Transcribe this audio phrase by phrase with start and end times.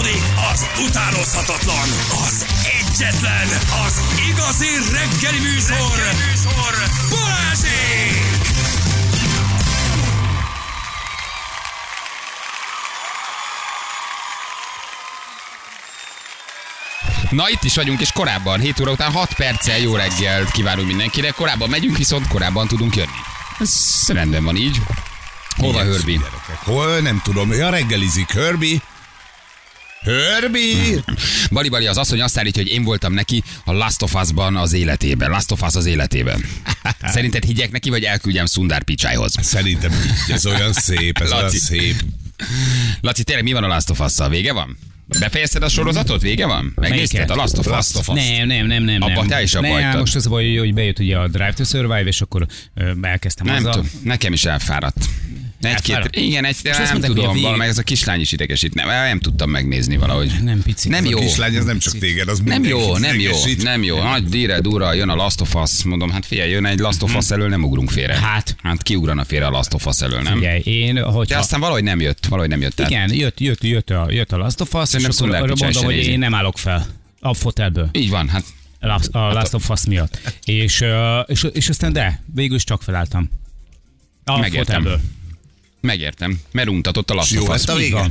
[0.00, 0.22] Folytatódik
[0.52, 1.88] az utánozhatatlan,
[2.26, 3.48] az egyetlen,
[3.86, 6.74] az igazi reggeli műsor, reggeli műsor.
[7.10, 8.48] Balázsék!
[17.30, 21.34] Na itt is vagyunk, és korábban, 7 óra után 6 perccel jó reggelt kívánunk mindenkinek.
[21.34, 23.20] Korábban megyünk, viszont korábban tudunk jönni.
[23.58, 24.80] Ez rendben van így.
[25.56, 26.20] Hol van Hörbi?
[26.64, 27.00] Hol?
[27.00, 27.52] Nem tudom.
[27.52, 28.32] Ja, reggelizik.
[28.32, 28.80] Hörbi?
[30.02, 31.02] Hörbi?
[31.50, 34.72] Bali Bali az asszony azt állítja, hogy én voltam neki a Last of Us-ban az
[34.72, 35.30] életében.
[35.30, 36.44] Last of Us az életében.
[37.02, 39.34] Szerinted higgyek neki, vagy elküldjem Sundar Picsájhoz?
[39.40, 40.32] Szerintem így.
[40.34, 41.58] Ez olyan szép, ez olyan Laci.
[41.58, 42.04] szép.
[43.00, 44.28] Laci, tényleg mi van a Last of Us-szal?
[44.28, 44.78] Vége van?
[45.18, 46.22] Befejezted a sorozatot?
[46.22, 46.72] Vége van?
[46.76, 48.06] Megnézted a Last of Us?
[48.06, 49.02] Nem, nem, nem, nem.
[49.02, 49.26] Abba nem.
[49.26, 52.04] te is abba nem, most az a baj, hogy bejött ugye a Drive to Survive,
[52.04, 52.46] és akkor
[53.02, 53.72] elkezdtem Nem azzal.
[53.72, 55.04] tudom, nekem is elfáradt.
[55.60, 58.74] Egy-két, igen, egy, nem mondták, hogy a tudom, vég- valamelyik ez a kislány is idegesít.
[58.74, 60.32] Nem, nem tudtam megnézni valahogy.
[60.42, 60.90] Nem picit.
[60.90, 61.18] Nem jó.
[61.18, 64.02] A kislány, az nem csak téged, az Nem jó, nem jó, nem jó.
[64.02, 65.82] Nagy dire, dura, jön a Last of Us.
[65.82, 68.14] Mondom, hát figyelj, jön egy Last of Us elől, nem ugrunk félre.
[68.14, 68.56] Hát.
[68.62, 70.34] Hát kiugrana félre a Last of Us elől, nem?
[70.34, 71.38] Figyelj, én, De hogyha...
[71.38, 72.74] aztán valahogy nem jött, valahogy nem jött.
[72.74, 75.52] Tehát Igen, jött, jött, jött, a, jött a Last of Us, és Szerintem akkor arra
[75.52, 76.86] Pichai mondom, hogy én nem állok fel
[77.20, 77.88] a fotelből.
[77.92, 78.44] Így van, hát
[79.12, 80.34] A Last of Us miatt.
[80.44, 80.84] És,
[81.26, 83.30] és, és aztán de, végül is csak felálltam.
[84.24, 84.64] A Megértem.
[84.64, 85.00] fotelből.
[85.80, 88.10] Megértem, mert untatott a Last Jó lett a vége?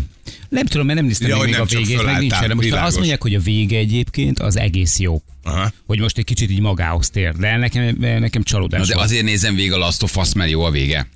[0.50, 2.54] Nem tudom, mert nem néztem Ja, még nem a végét, meg nincs erre.
[2.54, 2.88] Most világos.
[2.88, 5.22] azt mondják, hogy a vége egyébként az egész jó.
[5.44, 5.72] Aha.
[5.86, 7.36] Hogy most egy kicsit így magához tér.
[7.36, 9.06] De nekem, nekem csalódás Na, de volt.
[9.06, 11.08] azért nézem végig a Last of Us, mert jó a vége.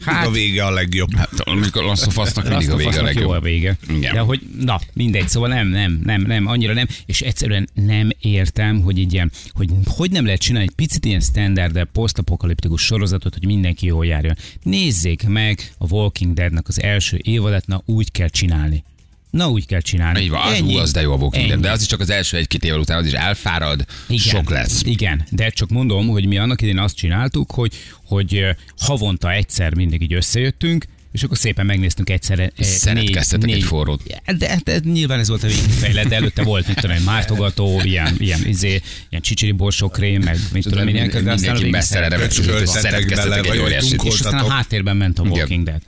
[0.00, 1.14] Hát, a vége a legjobb.
[1.14, 3.42] Hát, amikor a Last of Us-nak mindig a vége a Us-nak jó a legjobb.
[3.42, 3.76] vége.
[3.88, 4.14] Igen.
[4.14, 8.80] De hogy, na, mindegy, szóval nem, nem, nem, nem, annyira nem, és egyszerűen nem értem,
[8.80, 13.46] hogy így ilyen, hogy hogy nem lehet csinálni egy picit ilyen standard, posztapokaliptikus sorozatot, hogy
[13.46, 14.36] mindenki jól járjon.
[14.62, 18.84] Nézzék meg a Walking Deadnek az első évadát, na úgy kell csinálni.
[19.36, 20.20] Na úgy kell csinálni.
[20.20, 22.10] Így van, az, ú, az de jó a Walking Dead, de az is csak az
[22.10, 23.84] első egy-két év után, az is elfárad,
[24.16, 24.82] sok lesz.
[24.84, 27.72] Igen, de csak mondom, hogy mi annak idén azt csináltuk, hogy,
[28.04, 28.44] hogy
[28.78, 32.52] havonta egyszer mindig így összejöttünk, és akkor szépen megnéztünk egyszerre.
[32.58, 34.02] Szeretkeztetek egy forrót.
[34.38, 38.46] De, de, nyilván ez volt a végigfejlet, de előtte volt, mit tudom, mártogató, ilyen, ilyen,
[38.46, 38.80] izé,
[39.10, 44.02] ilyen csicsiri borsókrém, meg mit tudom, én, ilyeneket, de aztán a Köcsögöltetek szeretkeztetek egy óriásit.
[44.02, 45.80] És aztán a háttérben ment a Walking Dead.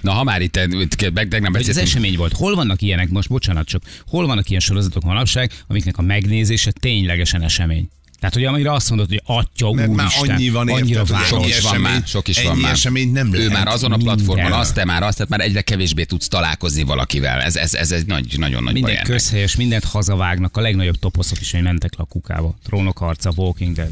[0.00, 2.32] Na, ha már itt, itt meg, tegnap beszéltünk, esemény volt.
[2.32, 7.42] Hol vannak ilyenek, most bocsánat csak, hol vannak ilyen sorozatok manapság, amiknek a megnézése ténylegesen
[7.42, 7.88] esemény?
[8.20, 11.28] Tehát, hogy amire azt mondod, hogy atya, Mert már úristen, annyi van, annyira érted, várom.
[11.28, 12.72] sok is van esemény- már, sok is van már.
[12.72, 13.52] eseményt nem Ő lehet.
[13.52, 14.60] már azon a platformon, Minden.
[14.60, 17.40] azt, te már azt, tehát már egyre kevésbé tudsz találkozni valakivel.
[17.40, 21.40] Ez, ez, ez egy nagy, nagyon nagy Minden baj közhelyes, mindent hazavágnak, a legnagyobb toposzok
[21.40, 22.54] is, hogy mentek le a kukába.
[22.64, 23.90] Trónok harca, Walking Dead.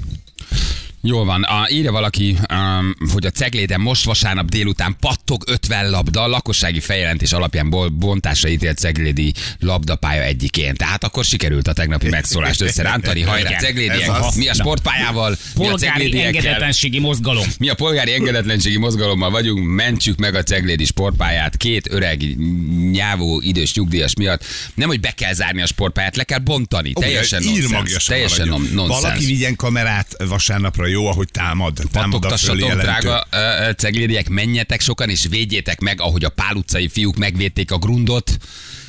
[1.06, 1.42] Jól van.
[1.42, 6.80] A, írja valaki, um, hogy a cegléden most vasárnap délután pattog 50 labda, a lakossági
[6.80, 10.74] feljelentés alapján bol- bontásra ítélt ceglédi labdapálya egyikén.
[10.74, 13.22] Tehát akkor sikerült a tegnapi megszólást összerántani.
[13.34, 14.10] Hajrá, ceglédiek!
[14.36, 15.36] Mi a sportpályával?
[15.56, 17.46] Mi a Polgári engedetlenségi mozgalom.
[17.58, 22.36] Mi a polgári engedetlenségi mozgalommal vagyunk, mentsük meg a ceglédi sportpályát két öreg,
[22.90, 24.44] nyávó, idős nyugdíjas miatt.
[24.74, 26.92] Nem, hogy be kell zárni a sportpályát, le kell bontani.
[26.92, 27.64] Teljesen nonsens.
[27.64, 29.02] írmagjas Teljesen non- nonsens.
[29.02, 31.80] Valaki vigyen kamerát vasárnapra, jó, ahogy támad.
[31.92, 32.36] Támad a
[32.74, 33.26] drága
[33.76, 38.38] ceglédiek, menjetek sokan, és védjétek meg, ahogy a pál utcai fiúk megvédték a grundot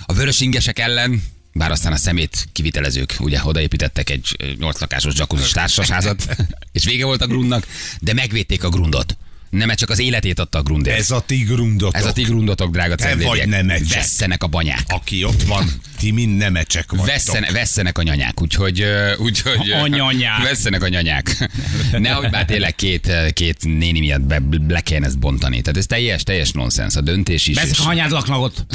[0.06, 1.24] a vörös ingesek ellen,
[1.54, 6.36] bár aztán a szemét kivitelezők, ugye odaépítettek egy nyolc lakásos jacuzzi társasházat,
[6.72, 7.68] és vége volt a grundnak,
[8.00, 9.18] de megvédték a grundot.
[9.50, 10.98] Nem, mert csak az életét adta a grundért.
[10.98, 11.96] Ez a ti grundotok.
[11.96, 13.88] Ez a ti grundotok, drága Te vagy nemecsek.
[13.98, 14.84] Vesszenek a banyák.
[14.88, 17.08] Aki ott van, ti mind nemecsek vagytok.
[17.08, 18.86] Vesszen, vesszenek a nyanyák, úgyhogy...
[19.18, 20.44] úgyhogy A nyanyák.
[20.44, 21.50] Vesszenek a nyanyák.
[21.92, 25.62] Nehogy már tényleg két, két néni miatt be, le kellene ezt bontani.
[25.62, 26.96] Tehát ez teljes, teljes nonsens.
[26.96, 27.56] A döntés is.
[27.56, 28.66] Bezek és- a hanyád laknak ott.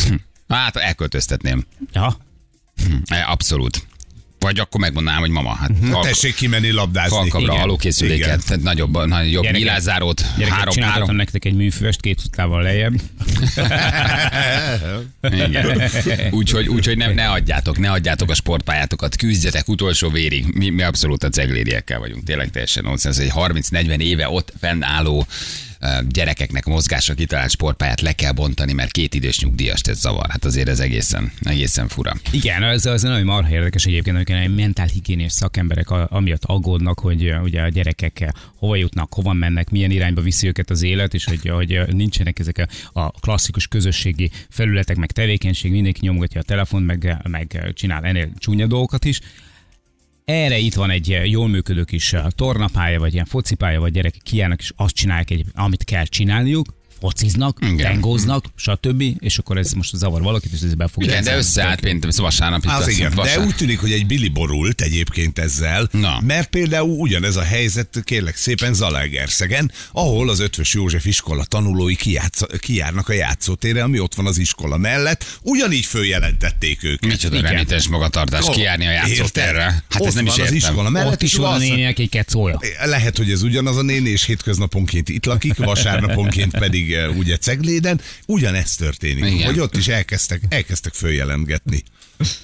[0.48, 1.64] Hát elköltöztetném.
[1.92, 2.16] Ja.
[3.06, 3.86] E, Abszolút.
[4.40, 7.30] Vagy akkor megmondanám, hogy mama, hát halk- tessék kimenni labdázni.
[7.46, 8.40] halókészüléket, Igen.
[8.46, 13.00] tehát nagyobb, nagyobb Gyerekek, nyilázárót, Gyerekek, három, három, nektek egy műfüvest két utcával lejjebb.
[16.30, 20.46] Úgyhogy, úgyhogy nem, ne adjátok, ne adjátok a sportpályátokat, küzdjetek utolsó vérig.
[20.54, 22.24] Mi, mi abszolút a ceglédiekkel vagyunk.
[22.24, 25.26] Tényleg teljesen nonsens, egy 30-40 éve ott fennálló
[26.08, 30.30] gyerekeknek mozgásra kitalált sportpályát le kell bontani, mert két idős nyugdíjast ez zavar.
[30.30, 32.12] Hát azért ez egészen, egészen fura.
[32.30, 37.68] Igen, ez, az nagyon marha érdekes egyébként, amikor mentálhigiénés szakemberek amiatt aggódnak, hogy ugye a
[37.68, 42.38] gyerekek hova jutnak, hova mennek, milyen irányba viszi őket az élet, és hogy, hogy nincsenek
[42.38, 48.28] ezek a, klasszikus közösségi felületek, meg tevékenység, mindenki nyomogatja a telefon, meg, meg csinál ennél
[48.38, 49.20] csúnya dolgokat is.
[50.30, 54.22] Erre itt van egy uh, jól működő kis uh, tornapálya, vagy ilyen focipálya, vagy gyerekek
[54.22, 56.66] kiállnak, és azt csinálják, amit kell csinálniuk,
[57.00, 57.76] fociznak, Igen.
[57.76, 59.02] tengóznak, stb.
[59.18, 62.66] És akkor ez most zavar valakit, és ez be fog Igen, de összeállt péntek, vasárnap
[62.66, 66.20] Az igen, de úgy tűnik, hogy egy Billy borult egyébként ezzel, Na.
[66.26, 72.42] mert például ugyanez a helyzet kérlek szépen Zalaegerszegen, ahol az Ötvös József iskola tanulói kijátsz,
[72.58, 77.10] kijárnak a játszótérre, ami ott van az iskola mellett, ugyanígy följelentették őket.
[77.10, 77.50] Micsoda Igen.
[77.50, 79.62] remites magatartás Ó, kijárni a játszótérre.
[79.62, 80.70] Hát Ott ez nem is van az értem.
[80.70, 82.58] iskola mellett, Ott is van a nénének egy kecója.
[82.84, 88.00] Lehet, hogy ez ugyanaz a néni, és hétköznaponként itt lakik, vasárnaponként pedig eh, ugye Cegléden.
[88.26, 89.46] Ugyanezt történik, Igen.
[89.46, 91.82] hogy ott is elkezdtek, elkezdtek följelentgetni.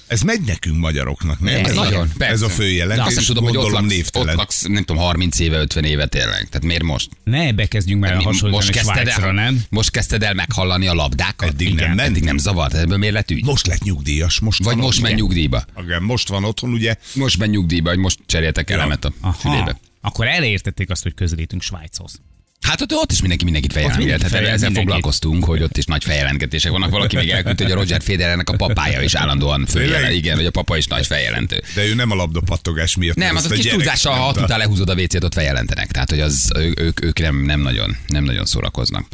[0.07, 1.55] Ez megy nekünk magyaroknak, nem?
[1.63, 4.35] Ez ez, nagyon, a, ez a följelentés, azt tudom, hogy ott laksz, ott névtelen.
[4.35, 6.47] laksz, nem tudom, 30 éve, 50 éve tényleg.
[6.49, 7.09] Tehát miért most?
[7.23, 9.63] Ne bekezdjünk már hasonlítani most kezdted, el, nem?
[9.69, 11.49] most kezdted el meghallani a labdákat?
[11.49, 12.09] Eddig nem Igen, ment.
[12.09, 13.45] Eddig nem zavart, ebből miért lett ügy?
[13.45, 15.11] Most lett nyugdíjas, most Vagy van most otthon.
[15.11, 15.65] menj nyugdíjba.
[15.83, 16.95] Igen, most van otthon, ugye?
[17.13, 19.33] Most menj nyugdíjba, vagy most cseréltek elemet a Aha.
[19.33, 19.79] fülébe.
[20.01, 22.21] Akkor elértették azt, hogy közelítünk Svájchoz.
[22.67, 24.21] Hát ott, ott is mindenki mindenkit mindenki feljelent.
[24.21, 24.93] Tehát feljelent ezzel mindenkit.
[24.93, 26.89] foglalkoztunk, hogy ott is nagy feljelentgetések vannak.
[26.89, 30.13] Valaki még elküldte, hogy a Roger Federernek a papája is állandóan följelent.
[30.13, 31.63] Igen, hogy a papa is nagy feljelentő.
[31.75, 33.15] De ő nem a labdapattogás miatt.
[33.15, 35.91] Nem, az a kis túlzással, ha hat után lehúzod a WC-t, ott feljelentenek.
[35.91, 39.05] Tehát, hogy az, ők, ők nem, nem, nagyon, nem nagyon szórakoznak.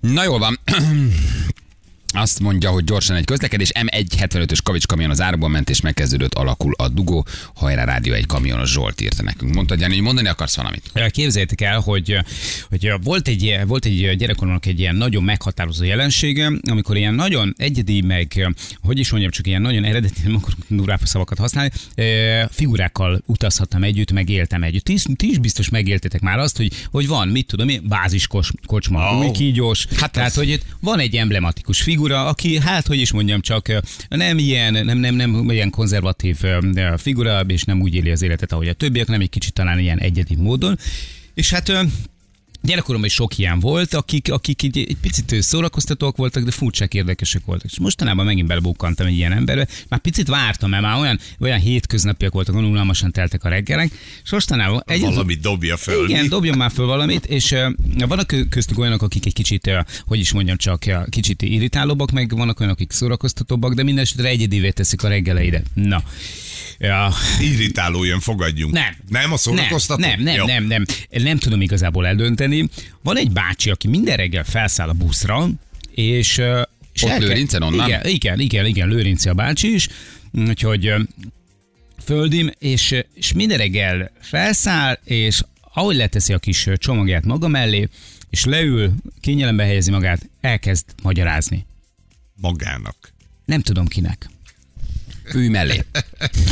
[0.00, 0.60] Na jól van.
[2.16, 3.70] Azt mondja, hogy gyorsan egy közlekedés.
[3.74, 7.26] M175-ös kavics kamion az árból ment, és megkezdődött, alakul a dugó.
[7.54, 9.54] Hajrá rádió egy kamionos Zsolt írta nekünk.
[9.54, 10.90] Mondtad, Jani, hogy mondani akarsz valamit?
[11.10, 12.18] Képzeljétek el, hogy,
[12.68, 18.00] hogy volt, egy, volt egy gyerekkoromnak egy ilyen nagyon meghatározó jelensége, amikor ilyen nagyon egyedi,
[18.00, 18.48] meg
[18.82, 21.70] hogy is mondjam, csak ilyen nagyon eredeti, nem akarok durább szavakat használni,
[22.50, 24.84] figurákkal utazhattam együtt, meg éltem együtt.
[24.84, 29.18] Ti, ti is biztos megéltétek már azt, hogy, hogy van, mit tudom én, báziskos kocsma,
[29.18, 32.98] új kígyós, Hát hát tehát, az- hogy itt van egy emblematikus figura, aki, hát, hogy
[32.98, 33.72] is mondjam, csak
[34.08, 36.38] nem ilyen, nem, nem, nem ilyen konzervatív
[36.96, 39.98] figura, és nem úgy éli az életet, ahogy a többiek, nem egy kicsit talán ilyen
[39.98, 40.78] egyedi módon.
[41.34, 41.72] És hát
[42.64, 47.44] Gyerekkoromban is sok ilyen volt, akik, akik így egy picit szórakoztatók voltak, de furcsák érdekesek
[47.44, 47.70] voltak.
[47.70, 49.66] És mostanában megint belebukkantam egy ilyen emberbe.
[49.88, 53.90] Már picit vártam, mert már olyan, olyan hétköznapiak voltak, olyan unalmasan teltek a reggelek,
[54.24, 56.08] és mostanában egy Valamit dobja föl.
[56.08, 56.28] igen, mi?
[56.28, 57.72] dobjon már föl valamit, és uh,
[58.08, 62.10] vannak kö- köztük olyanok, akik egy kicsit, uh, hogy is mondjam, csak uh, kicsit irritálóbbak,
[62.10, 65.66] meg vannak olyanok, akik szórakoztatóbbak, de minden esetre egyedivé teszik a reggeleidet.
[65.74, 66.02] Na.
[66.84, 68.72] Ja, Irritáló jön, fogadjunk.
[68.72, 68.94] nem.
[69.08, 70.00] Nem a szórakoztató?
[70.00, 70.44] Nem, nem, Jó.
[70.44, 71.22] nem, nem, nem.
[71.22, 72.68] Nem tudom igazából eldönteni.
[73.02, 75.48] Van egy bácsi, aki minden reggel felszáll a buszra,
[75.94, 76.38] és...
[76.92, 77.88] és Ott elke- Lőrincen onnan?
[77.88, 79.88] Igen, igen, igen, igen, Lőrinci a bácsi is.
[80.32, 80.94] Úgyhogy
[82.04, 85.42] földim, és, és minden reggel felszáll, és
[85.74, 87.88] ahogy leteszi a kis csomagját maga mellé,
[88.30, 91.66] és leül, kényelembe helyezi magát, elkezd magyarázni.
[92.40, 93.12] Magának.
[93.44, 94.28] Nem tudom kinek.
[95.32, 95.84] Ülj mellé.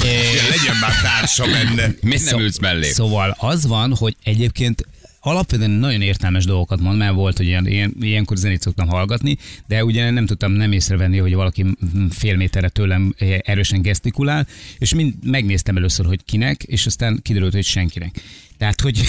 [0.02, 1.94] Ja, legyen már társa benne.
[2.00, 2.90] Miért nem ülsz mellé?
[2.90, 4.86] Szóval az van, hogy egyébként
[5.20, 9.84] alapvetően nagyon értelmes dolgokat mond, mert volt, hogy ilyen, ilyen, ilyenkor zenét szoktam hallgatni, de
[9.84, 11.66] ugye nem tudtam nem észrevenni, hogy valaki
[12.10, 14.46] fél méterre tőlem erősen gesztikulál,
[14.78, 18.20] és mind megnéztem először, hogy kinek, és aztán kiderült, hogy senkinek.
[18.62, 19.00] Tehát, hogy,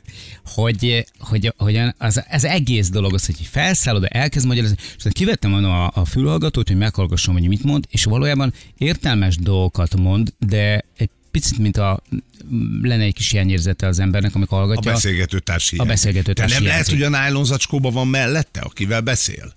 [0.54, 5.54] hogy, hogy, hogy az, az, egész dolog az, hogy felszállod, elkezd magyarázni, és aztán kivettem
[5.54, 11.10] a, a fülhallgatót, hogy meghallgassam, hogy mit mond, és valójában értelmes dolgokat mond, de egy
[11.30, 12.02] picit, mint a
[12.82, 14.92] lenne egy kis hiányérzete az embernek, amikor A hallgatja.
[14.92, 19.54] beszélgető társ A beszélgető társ nem lehet, hogy a nylon zacskóban van mellette, akivel beszél?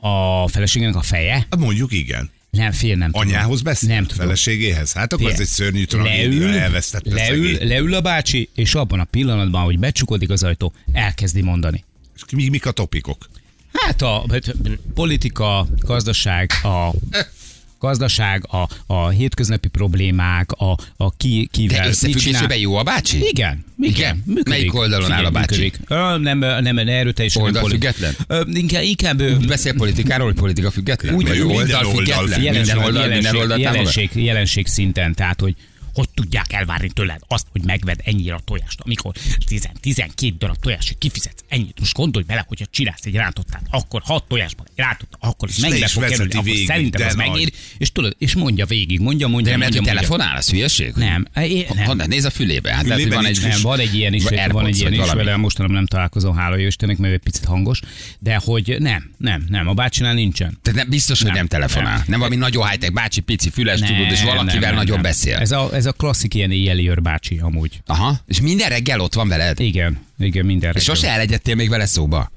[0.00, 1.34] A feleségének a feje?
[1.34, 2.30] Hát mondjuk igen.
[2.50, 3.28] Nem, fél nem tudom.
[3.28, 3.88] Anyához beszél?
[3.88, 4.26] Nem tudom.
[4.26, 4.92] Feleségéhez?
[4.92, 5.40] Hát akkor ez Fél.
[5.40, 10.42] egy szörnyű tragédia, elvesztette leül, leül a bácsi, és abban a pillanatban, hogy becsukodik az
[10.42, 11.84] ajtó, elkezdi mondani.
[12.16, 13.28] És mi, mik a topikok?
[13.72, 14.54] Hát a hát,
[14.94, 16.90] politika, gazdaság, a
[17.80, 23.16] gazdaság, a, a hétköznapi problémák, a, a ki, kivel De összefüggésében jó a bácsi?
[23.16, 24.22] Igen, igen, Igen?
[24.26, 24.48] működik.
[24.48, 25.60] Melyik oldalon áll a bácsi?
[25.60, 25.80] működik.
[25.88, 27.42] Ö, Nem, nem, nem erőteljesen.
[27.42, 28.14] nem Oldal poli- független?
[28.26, 31.14] Ö, Inkább, inkább ö, Beszél politikáról, hogy politika független?
[31.14, 32.26] Úgy- Vagy minden oldal oldal független?
[32.28, 32.54] független.
[32.54, 33.74] Minden oldal, minden jelenség, oldal támogat?
[33.94, 35.54] jelenség, jelenség szinten, tehát hogy
[36.00, 39.14] hogy tudják elvárni tőled azt, hogy megved ennyire a tojást, amikor
[39.46, 41.78] 10, 12 darab tojásig kifizetsz ennyit.
[41.78, 46.02] Most gondolj bele, hogyha csinálsz egy rántottát, akkor 6 tojásban rántott, akkor ez mennyibe fog
[46.02, 47.28] kerülni, akkor végig, szerintem nagy.
[47.28, 50.92] megér, és tudod, és mondja végig, mondja, mondja, De nem mondja, telefonál, az hülyeség?
[50.94, 51.84] Nem, é, nem.
[51.84, 52.74] Ha, nézd a fülébe.
[52.74, 53.40] Hát Fülében van egy...
[53.40, 56.66] Nem, van egy ilyen is, van egy ilyen is vele, mostanában nem találkozom, hála jó
[56.66, 57.80] Istennek, mert egy picit hangos,
[58.18, 60.58] de hogy nem, nem, nem, a bácsinál nincsen.
[60.62, 61.96] Tehát nem, biztos, hogy nem, Nem, telefonál.
[61.96, 62.18] Nem, nem.
[62.18, 65.02] valami nagyon high-tech bácsi, pici, füles, tudod, és nem, valakivel nem, nagyon nem.
[65.02, 65.36] beszél.
[65.36, 67.80] Ez a, ez a klasszik ilyen éjjeli bácsi amúgy.
[67.86, 69.60] Aha, és minden reggel ott van veled?
[69.60, 70.94] Igen, igen, minden És reggel.
[70.94, 72.32] sose elegyedtél még vele szóba?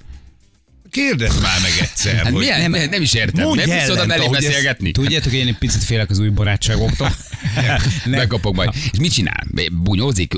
[0.92, 2.34] Kérdezd már meg egyszer, Hát hogy...
[2.34, 3.46] milyen, nem, nem is értem.
[3.46, 4.92] Mondj nem tudsz oda mellé ahogy ezt- beszélgetni?
[4.92, 7.16] Tudjátok, én egy picit félek az új barátságoktól.
[8.06, 8.70] Megkapok majd.
[8.92, 9.44] És mit csinál?
[9.72, 10.34] Bunyózik?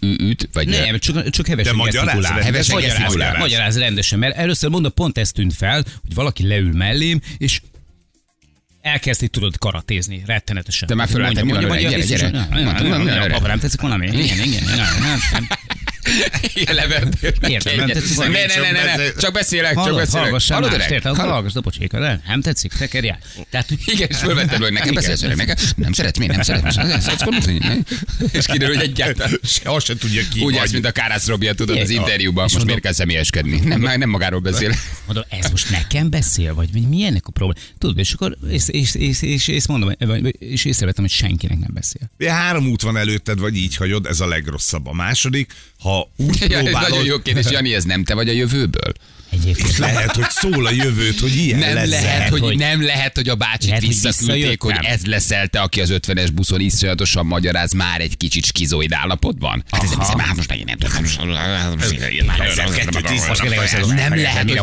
[0.00, 0.48] Üt?
[0.52, 2.14] Vagy Nem, csak, csak hevesen De gesztikulál.
[2.14, 3.38] rendesen, Hevesen magyaráz.
[3.38, 7.60] Magyaráz rendesen, mert először mondom, pont ez tűnt fel, hogy valaki leül mellém, és
[8.88, 10.88] elkezdi tudod karatézni, rettenetesen.
[10.88, 12.46] Te már fölálltál, mi van, gyere, gyere.
[12.50, 13.02] Mondtam,
[13.42, 14.06] nem tetszik valami?
[14.06, 14.62] Igen, igen,
[17.48, 20.22] Értem, nem tetszik Ne, ne, ne, ne, csak beszélek, csak Hallod, beszélek.
[20.22, 21.16] hallgassál Hallod, mást, érted?
[21.16, 22.20] Hallgass, dobocséka, nem?
[22.26, 23.18] Nem tetszik, tekerjál.
[23.50, 26.76] Tehát, hogy Igen, és fölvettem, hogy nekem beszélsz öreg, nekem nem szeretsz, miért nem szeretsz?
[27.58, 27.84] Nem?
[28.32, 29.38] És kiderül, hogy egyáltalán.
[29.44, 32.64] Se, azt se tudja ki Úgy ezt, mint a Kárász Robia, tudod, az interjúban, most
[32.64, 33.60] miért kell személyeskedni?
[33.60, 34.74] Nem, nem magáról beszél.
[35.06, 37.60] Mondom, ez most nekem beszél, vagy mi, mi ennek a probléma?
[37.78, 39.92] Tudod, és akkor és, és, és, és, és mondom,
[40.38, 42.10] és észrevettem, hogy senkinek nem beszél.
[42.26, 44.86] Három út van előtted, vagy így hagyod, ez a legrosszabb.
[44.86, 48.28] A második, ha úgy Ja, ez nagyon próbálod, jó kérdés, Jani, ez nem te vagy
[48.28, 48.92] a jövőből?
[49.30, 51.88] Egyébként lehet, hogy szól a jövőt, hogy ilyen Nem lesz.
[51.90, 54.92] lehet, hogy, hogy- nem lehet, hogy a bácsit Lehet, hogy visszaküldték, hogy visszajöttem.
[54.92, 59.64] ez leszel te, aki az 50-es buszon iszonyatosan magyaráz már egy kicsit skizoid állapotban.
[59.70, 61.02] Hát ez nem hiszem, hát most megint nem tudom.
[61.18, 61.76] Nem lehet, hogy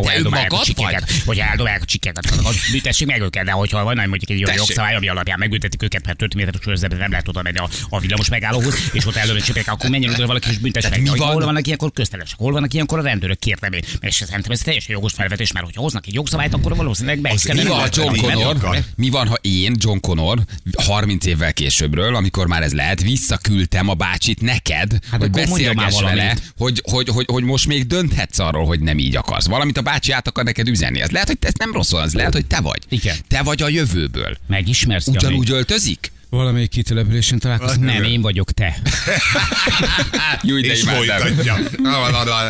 [0.02, 1.04] te önmagad vagy?
[1.26, 2.34] Hogy eldobálják a csikéket,
[2.72, 6.36] büntessék meg őket, de hogyha van mondjuk egy jogszabály, ami alapján megbüntetik őket, mert 5
[6.36, 7.58] méteres körzetben nem lehet oda menni
[7.90, 11.08] a, villamos megállóhoz, és ott eldobálják csipek, akkor menjen oda valaki és büntesse meg.
[11.08, 11.20] Hogy?
[11.20, 13.82] Hol vannak ilyenkor köztelesek, hol vannak ilyenkor a rendőrök, kértem én.
[14.02, 17.42] Mert szerintem ez teljesen jogos felvetés, mert hogyha hoznak egy jogszabályt, akkor valószínűleg be is
[17.42, 20.40] kellene Mi van, ha John Connor, mi van, ha én, John Connor,
[20.76, 26.36] 30 évvel későbbről, amikor már ez lehet, visszaküldtem a bácsit neked, Hát hogy beszélgess vele,
[26.58, 29.48] hogy, hogy, hogy, hogy, most még dönthetsz arról, hogy nem így akarsz.
[29.48, 31.02] Valamit a bácsi át akar neked üzenni.
[31.02, 32.80] Az lehet, hogy ez nem rosszul, az lehet, hogy te vagy.
[32.90, 33.16] Igen.
[33.28, 34.38] Te vagy a jövőből.
[34.48, 35.08] Megismersz?
[35.08, 36.12] Ugyanúgy öltözik?
[36.36, 37.86] Valamelyik kitelepülésen találkozunk.
[37.86, 38.76] Nem, én vagyok te.
[40.42, 41.58] Jó, de folytatja.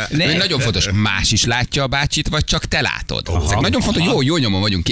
[0.09, 0.37] Ne.
[0.37, 3.27] Nagyon fontos, más is látja a bácsit, vagy csak te látod?
[3.27, 4.87] Aha, Ezek nagyon fontos, jó, jó nyomon vagyunk.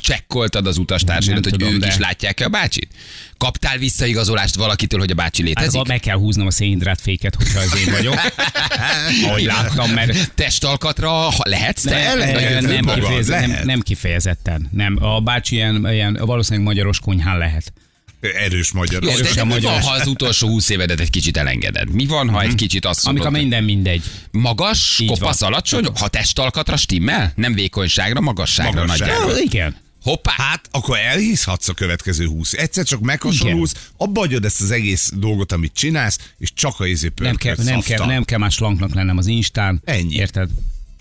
[0.00, 2.88] Csekkoltad az utastársadat, hogy tudom, ők de- is látják-e a bácsit?
[3.38, 5.74] Kaptál visszaigazolást valakitől, hogy a bácsi Hát létezik?
[5.74, 8.14] akkor meg kell húznom a szénhidrát féket, hogyha az én vagyok.
[9.26, 12.14] Ahogy láttam, mert Testalkatra ha lehetsz te?
[12.14, 13.00] nem, Vagy nem, nem, maga?
[13.00, 13.64] kifejez, nem, lehet.
[13.64, 14.68] nem kifejezetten.
[14.72, 17.72] Nem, a bácsi ilyen, ilyen valószínűleg magyaros konyhán lehet.
[18.34, 19.02] Erős magyar.
[19.02, 21.90] Jó, de, Erősen de mi van, ha az utolsó húsz évedet egy kicsit elengeded?
[21.90, 24.02] Mi van, ha egy kicsit azt Amikor mondod, minden mindegy.
[24.30, 25.52] magas, Így kopasz, van.
[25.52, 27.32] alacsony, ha testalkatra stimmel?
[27.36, 29.14] Nem vékonyságra, magasságra Magasságra.
[29.14, 29.42] nagyjából.
[29.44, 29.76] Igen.
[30.02, 30.32] Hoppá!
[30.36, 32.52] Hát, akkor elhiszhatsz a következő húsz.
[32.52, 37.10] Egyszer csak meghasonlulsz, abba hagyod ezt az egész dolgot, amit csinálsz, és csak a izé
[37.16, 39.80] Nem kell, nem, kell, nem kell más slanknak lennem az Instán.
[39.84, 40.14] Ennyi.
[40.14, 40.48] Érted?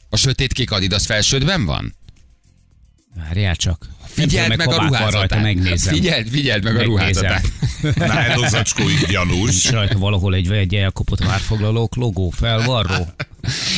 [0.09, 1.95] A sötétkék Adidas felsődben van?
[3.15, 3.87] Várjál csak.
[4.15, 5.13] Figyeld meg tudom, a ruházatát.
[5.13, 5.93] Rajta, megnézem.
[5.93, 7.23] Figyeld, figyeld meg a Megnézem.
[7.23, 7.51] ruházatát.
[7.95, 9.49] Nálad zacskó így gyanús.
[9.65, 13.07] És rajta valahol egy, egy elkopott várfoglalók logó, felvarró.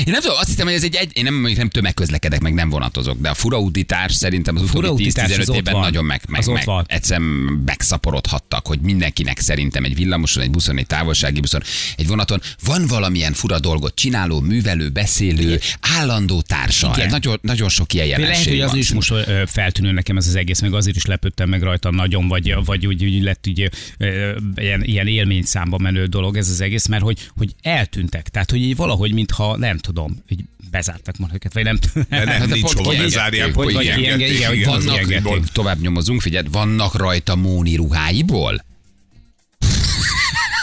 [0.05, 2.69] Én nem tudom, azt hiszem, hogy ez egy, egy én nem, nem tömegközlekedek, meg nem
[2.69, 5.81] vonatozok, de a furauditás szerintem az utóbbi Furauditás az 10-15 ott évben van.
[5.81, 7.29] nagyon meg, meg, Az meg egyszerűen
[7.65, 11.62] megszaporodhattak, hogy mindenkinek szerintem egy villamoson, egy buszon, egy távolsági buszon,
[11.97, 16.91] egy vonaton van valamilyen fura dolgot csináló, művelő, beszélő, állandó társa.
[16.95, 17.09] Igen.
[17.09, 18.79] Nagyon, nagyon sok ilyen Lehet, jelenség hogy az van.
[18.79, 19.13] is most
[19.45, 23.05] feltűnő nekem ez az egész, meg azért is lepődtem meg rajta nagyon, vagy, vagy úgy,
[23.05, 27.55] úgy lett úgy, ö, ilyen, ilyen élményszámba menő dolog ez az egész, mert hogy, hogy
[27.62, 28.29] eltűntek.
[28.29, 30.37] Tehát, hogy így valahogy, mintha nem tudom, hogy
[30.71, 32.05] bezártak már őket, vagy nem tudom.
[32.09, 36.21] De nem, Hát, nincs hova bezárják, hogy hogy igen, hogy igen, az vannak, tovább nyomozunk,
[36.21, 38.65] figyeld, vannak rajta Móni ruháiból?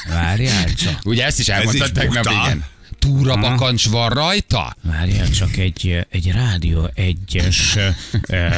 [0.08, 1.00] Várjál csak.
[1.04, 2.64] Ugye ezt is elmondtad tegnap, igen.
[3.04, 4.76] Túra bakancs van rajta?
[4.82, 7.88] Várjál csak egy, egy rádió egyes ö,
[8.28, 8.48] ö,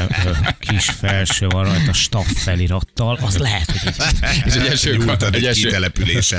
[0.59, 5.45] kis felső van rajta staff felirattal, az lehet, hogy egy És egy eső, Nyúltad egy
[5.45, 5.79] eső,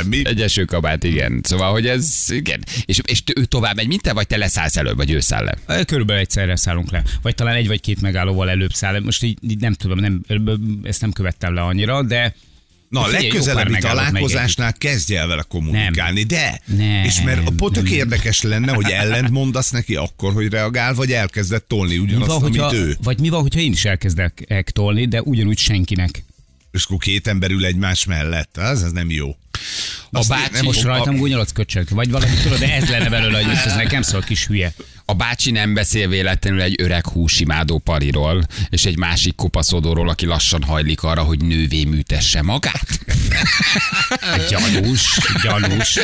[0.06, 0.22] mi?
[0.26, 1.40] egy esőkabát, igen.
[1.44, 2.64] Szóval, hogy ez, igen.
[2.86, 5.84] És, és ő tovább megy, mint te, vagy te leszállsz előbb, vagy ő száll le?
[5.84, 7.04] Körülbelül egyszerre szállunk le.
[7.22, 9.00] Vagy talán egy vagy két megállóval előbb száll.
[9.00, 10.22] Most így, így nem tudom, nem,
[10.84, 12.36] ezt nem követtem le annyira, de
[12.90, 17.94] Na, a legközelebbi találkozásnál kezdj el vele kommunikálni, de, Nem, és mert a potok nem.
[17.94, 22.60] érdekes lenne, hogy ellent mondasz neki akkor, hogy reagál, vagy elkezdett tolni ugyanazt, van, amit
[22.60, 22.98] hogyha, ő.
[23.04, 26.24] vagy mi van, hogyha én is elkezdek ek tolni, de ugyanúgy senkinek.
[26.72, 28.58] És akkor két ember ül egymás mellett.
[28.58, 29.36] Az, az nem jó.
[30.12, 33.44] A Azt bácsi, nem Most rajtam gúnyolodsz köcsög, vagy valami tudod, de ez lenne belőle,
[33.44, 34.74] hogy ez nekem szól, kis hülye.
[35.06, 40.64] a bácsi nem beszél véletlenül egy öreg húsimádó pariról, és egy másik kopaszodóról, aki lassan
[40.64, 43.00] hajlik arra, hogy nővé műtesse magát.
[44.50, 46.00] Gyanús, gyanús.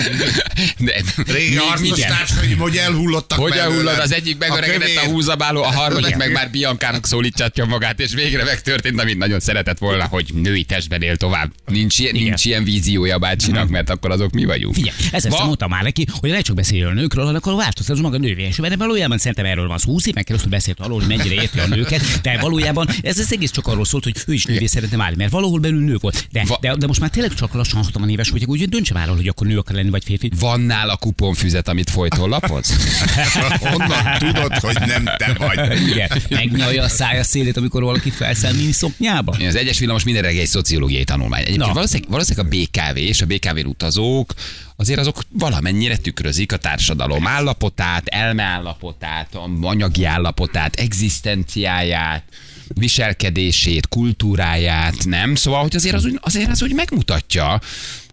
[0.78, 5.14] De, Régi mindig- társaim, hogy elhullottak Hogy elhullad, az egyik megöregedett a kövér.
[5.14, 6.18] húzabáló, a harmadik Igen.
[6.18, 11.02] meg már Biancának szólítjatja magát, és végre megtörtént, amit nagyon szeretett volna, hogy női testben
[11.02, 11.52] él tovább.
[11.66, 13.20] Nincs ilyen, nincs ilyen víziója a
[13.52, 14.74] bácsinak, mert akkor azok mi vagyunk.
[14.74, 18.02] Figyelj, ezzel Va- mondtam már neki, hogy ne csak beszélj a nőkről, hanem akkor változtasd
[18.02, 18.56] maga nővés.
[18.56, 19.92] Mert valójában szerintem erről van szó.
[19.92, 23.52] 20 éven keresztül beszélt arról, hogy mennyire érti a nőket, de valójában ez az egész
[23.52, 26.28] csak arról szólt, hogy ő is nővé szeretne válni, mert valahol belül nő volt.
[26.32, 29.08] De, Va- de, de most már tényleg csak lassan 60 éves, hogy úgy döntse már,
[29.08, 30.32] el, hogy akkor nő akar lenni, vagy férfi.
[30.40, 32.76] Van nála kuponfüzet, amit folyton lapoz?
[33.60, 35.88] Honnan tudod, hogy nem te vagy?
[35.90, 39.38] Igen, megnyalja a szája szélét, amikor valaki felszáll mini szoknyába.
[39.48, 41.42] Az egyes villamos minden reggel egy szociológiai tanulmány.
[41.42, 44.34] Egyébként valószínűleg, valószínűleg a BKV és a BKV utazók
[44.76, 52.24] azért azok valamennyire tükrözik a társadalom állapotát, elmeállapotát, anyagi állapotát, egzisztenciáját,
[52.68, 55.36] viselkedését, kultúráját, nem?
[55.36, 57.62] Szóval, hogy azért az úgy, azért az úgy megmutatja,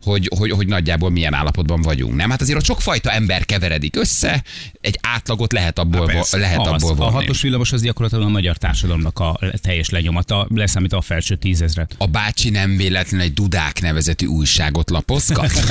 [0.02, 2.14] hogy, hogy, hogy nagyjából milyen állapotban vagyunk.
[2.16, 2.30] Nem?
[2.30, 4.42] Hát azért ott sokfajta ember keveredik össze,
[4.80, 6.36] egy átlagot lehet abból, Há, persze.
[6.38, 7.12] lehet Az, abból a vonni.
[7.12, 11.94] hatos villamos az gyakorlatilag a magyar társadalomnak a teljes lenyomata, leszámítva a felső tízezret.
[11.98, 15.52] A bácsi nem véletlenül egy Dudák nevezetű újságot lapozgat?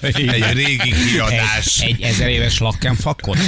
[0.00, 1.80] Egy régi kiadás.
[1.80, 3.38] Egy, egy ezer éves lakkenfakot?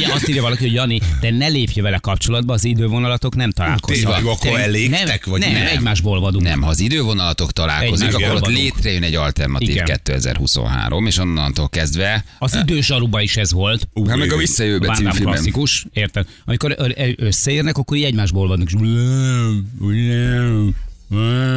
[0.00, 4.14] Ja, azt írja valaki, hogy Jani, De ne lépj vele kapcsolatba, az idővonalatok nem találkoznak.
[4.14, 5.62] Tényleg, akkor elégtek, vagy nem, nem?
[5.62, 6.44] nem, egymásból vadunk.
[6.44, 8.58] Nem, ha az idővonalatok találkozik, akkor ott vagyunk.
[8.58, 9.84] létrejön egy alternatív Igen.
[9.84, 12.24] 2023, és onnantól kezdve...
[12.38, 13.88] Az időzsaruba is ez volt.
[14.08, 15.32] Hát meg a Visszajövőbe című filmben.
[15.32, 16.26] klasszikus, érted?
[16.44, 16.76] Amikor
[17.16, 18.68] összeérnek, akkor így egymásból vannak.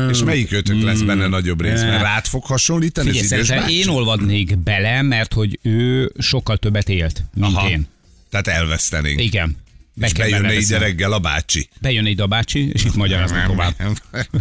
[0.10, 2.02] És melyik ötök lesz benne nagyobb részben?
[2.02, 3.78] Rád fog hasonlítani Figyelj, az idős bácsi?
[3.78, 7.70] én olvadnék bele, mert hogy ő sokkal többet élt, mint Aha.
[7.70, 7.88] én.
[8.30, 9.22] Tehát elvesztenénk.
[9.22, 9.56] Igen.
[9.96, 11.70] Be És bejönne ide reggel a bácsi.
[11.82, 13.74] Bejön ide a bácsi, és itt magyaráznak tovább.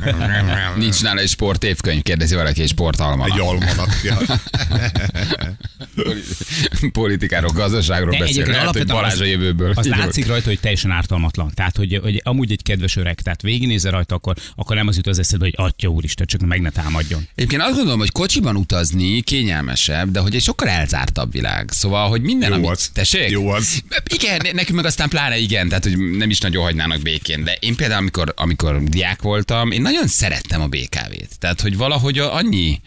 [0.77, 3.35] Nincs nála egy sportévkönyv, kérdezi valaki egy sportalmanak.
[3.35, 4.19] Egy almanakja.
[6.93, 8.47] Politikáról, gazdaságról beszél.
[8.47, 9.73] Lehet, hogy Balázs a jövőből.
[9.75, 11.51] Az látszik rajta, hogy teljesen ártalmatlan.
[11.55, 13.21] Tehát, hogy, hogy amúgy egy kedves öreg.
[13.21, 16.61] Tehát végignézze rajta, akkor, akkor nem az jut az eszedbe, hogy atya úristen, csak meg
[16.61, 17.29] ne támadjon.
[17.35, 21.71] Egyébként azt gondolom, hogy kocsiban utazni kényelmesebb, de hogy egy sokkal elzártabb világ.
[21.71, 22.71] Szóval, hogy minden, Jó amit...
[22.71, 22.91] az.
[22.95, 23.31] Tessék?
[23.31, 23.83] Jó az.
[24.15, 27.45] Igen, nekünk meg aztán pláne igen, tehát hogy nem is nagyon hagynának békén.
[27.45, 31.39] De én például, amikor, amikor diák voltam, én nagyon szerettem a BKV-t.
[31.39, 32.81] Tehát, hogy valahogy annyi...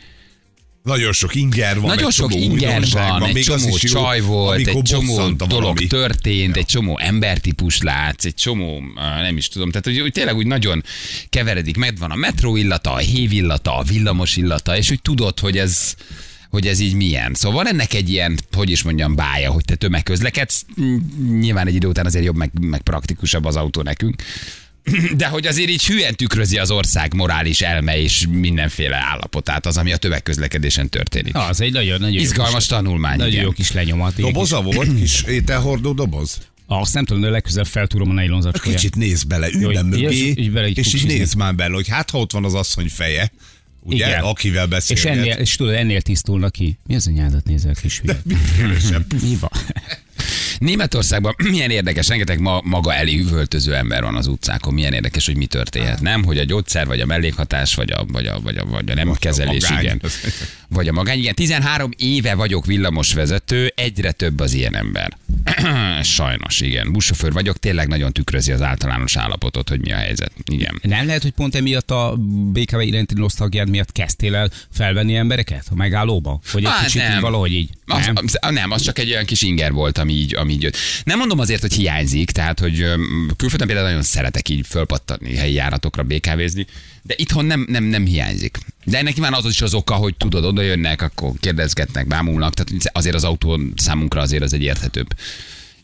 [0.84, 1.96] Nagyon sok inger van.
[1.96, 5.88] Nagyon sok inger újdonság van, egy csomó is jó, csaj volt, egy csomó dolog valami.
[5.88, 8.84] történt, egy csomó embertípus látsz, egy csomó,
[9.22, 10.84] nem is tudom, tehát hogy, hogy tényleg úgy nagyon
[11.30, 15.40] keveredik, meg van a metró illata, a hév illata, a villamos illata, és úgy tudod,
[15.40, 15.96] hogy ez
[16.56, 17.34] hogy ez így milyen.
[17.34, 20.66] Szóval van ennek egy ilyen, hogy is mondjam, bája, hogy te tömegközlekedsz.
[21.40, 24.22] Nyilván egy idő után azért jobb, meg, meg praktikusabb az autó nekünk.
[25.18, 29.92] De hogy azért így hülyen tükrözi az ország morális elme és mindenféle állapotát, az, ami
[29.92, 31.36] a tömegközlekedésen történik.
[31.36, 33.18] Az egy nagyon, nagyon jó Izgalmas kis, tanulmány.
[33.18, 33.44] Nagyon igen.
[33.44, 34.16] jó kis lenyomat.
[34.16, 34.96] Doboza volt?
[35.00, 36.38] Kis ételhordó doboz?
[36.68, 38.80] Azt nem tudom, de legközelebb feltúrom a nylon zacskóját.
[38.80, 41.74] Kicsit néz bele, ülj Jó, mögé, így- így bele így és így néz már bele,
[41.74, 43.32] hogy hát ha ott van az asszony feje,
[43.86, 44.22] ugye, Igen.
[44.24, 45.18] akivel és, beszélget.
[45.18, 46.78] ennél, és tudod, ennél tisztulnak ki.
[46.88, 48.22] Mi az a nyádat nézel, kis hülye?
[48.58, 49.06] Különösen.
[49.22, 49.52] Mi van?
[50.60, 54.74] Németországban milyen érdekes, rengeteg ma, maga elé üvöltöző ember van az utcákon.
[54.74, 56.24] Milyen érdekes, hogy mi történhet, nem?
[56.24, 59.14] Hogy a gyógyszer, vagy a mellékhatás, vagy a, vagy a, vagy a, vagy a nem
[59.14, 59.84] kezelés, magány.
[59.84, 60.02] igen.
[60.70, 61.36] Vagy a magány, igen.
[61.36, 65.18] 13 éve vagyok villamosvezető, egyre több az ilyen ember.
[66.02, 66.92] Sajnos, igen.
[66.92, 70.32] Buszsofőr vagyok, tényleg nagyon tükrözi az általános állapotot, hogy mi a helyzet.
[70.52, 70.80] Igen.
[70.82, 72.16] Nem lehet, hogy pont emiatt a
[72.52, 76.40] BKV iránti nosztalgiád miatt kezdtél el felvenni embereket a megállóba?
[76.52, 77.16] Hogy egy Hát kicsit nem.
[77.16, 77.70] így valahogy így?
[77.86, 78.16] Az, nem?
[78.26, 80.78] az, nem, az csak egy olyan kis inger volt, ami így, ami így jött.
[81.04, 82.86] Nem mondom azért, hogy hiányzik, tehát, hogy
[83.36, 86.66] külföldön például nagyon szeretek így fölpattani helyi járatokra békávézni,
[87.02, 88.58] de itthon nem, nem, nem hiányzik.
[88.86, 92.90] De ennek nyilván az is az oka, hogy tudod, oda jönnek, akkor kérdezgetnek, bámulnak, tehát
[92.94, 95.08] azért az autó számunkra azért az egy érthetőbb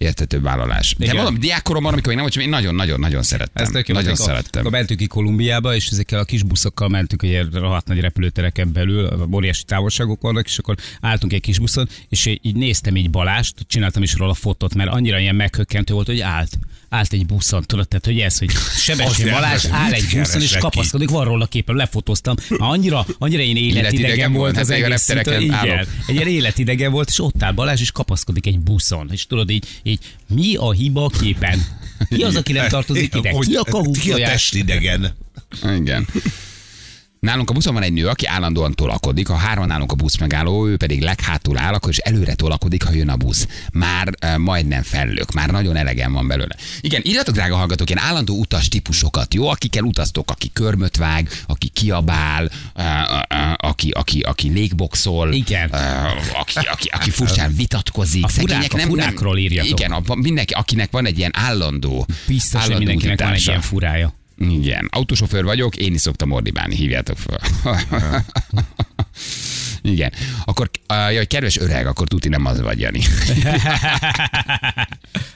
[0.02, 0.96] érthetőbb vállalás.
[0.98, 1.16] De Igen.
[1.16, 3.64] mondom, diákkoromban, amikor még nem voltam, én nagyon-nagyon-nagyon szerettem.
[3.64, 4.62] Ez tök jó, nagyon amikor- szerettem.
[4.62, 9.28] Akkor mentünk ki Kolumbiába, és ezekkel a kis buszokkal mentünk, hogy rohadt nagy repülőtereken belül,
[9.34, 14.04] óriási távolságok vannak, és akkor álltunk egy kis buszon, és így néztem így Balást, csináltam
[14.04, 16.60] is róla fotót, mert annyira ilyen meghökkentő volt, hogy állt.
[16.94, 20.58] Állt egy buszon, tudod, tehát, hogy ez, hogy Sebestyén Azt Balázs áll egy buszon, és
[20.58, 22.36] kapaszkodik, van róla képen, lefotóztam.
[22.50, 25.02] Már annyira, annyira én életidegen, volt az egész.
[25.02, 29.10] szinte, igen, egy ilyen életidegen volt, és ott áll Balázs, és kapaszkodik egy buszon.
[29.12, 31.66] És tudod így, így mi a hiba a képen?
[32.10, 33.32] Ki az, aki nem tartozik ide?
[33.40, 35.16] Ki a Ki a testidegen?
[35.76, 36.08] Igen.
[37.22, 40.68] Nálunk a buszon van egy nő, aki állandóan tolakodik, ha három nálunk a busz megálló,
[40.68, 43.48] ő pedig leghátul áll, akkor is előre tolakodik, ha jön a busz.
[43.72, 46.56] Már uh, majdnem fellök, már nagyon elegem van belőle.
[46.82, 49.48] Igen, írjatok, drága hallgatók, ilyen állandó utas típusokat, jó?
[49.48, 55.70] Akikkel utaztok, aki körmöt vág, aki kiabál, uh, uh, aki, aki, aki légboxol, Igen.
[56.40, 58.24] aki, aki, aki furcsán vitatkozik.
[58.24, 59.80] A furák- Szegények a furákról írjatok.
[59.80, 64.20] Igen, a, mindenki, akinek van egy ilyen állandó, Biztos, állandó mindenkinek van egy ilyen furája.
[64.50, 67.40] Igen, autósofőr vagyok, én is szoktam ordibálni, hívjátok fel.
[69.82, 70.12] Igen.
[70.46, 73.02] Akkor, jaj, kedves öreg, akkor tuti nem az vagy, Jani.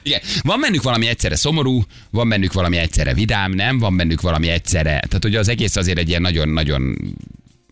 [0.02, 0.20] Igen.
[0.42, 3.78] Van bennük valami egyszerre szomorú, van bennük valami egyszerre vidám, nem?
[3.78, 4.90] Van bennük valami egyszerre.
[4.90, 6.96] Tehát, hogy az egész azért egy ilyen nagyon-nagyon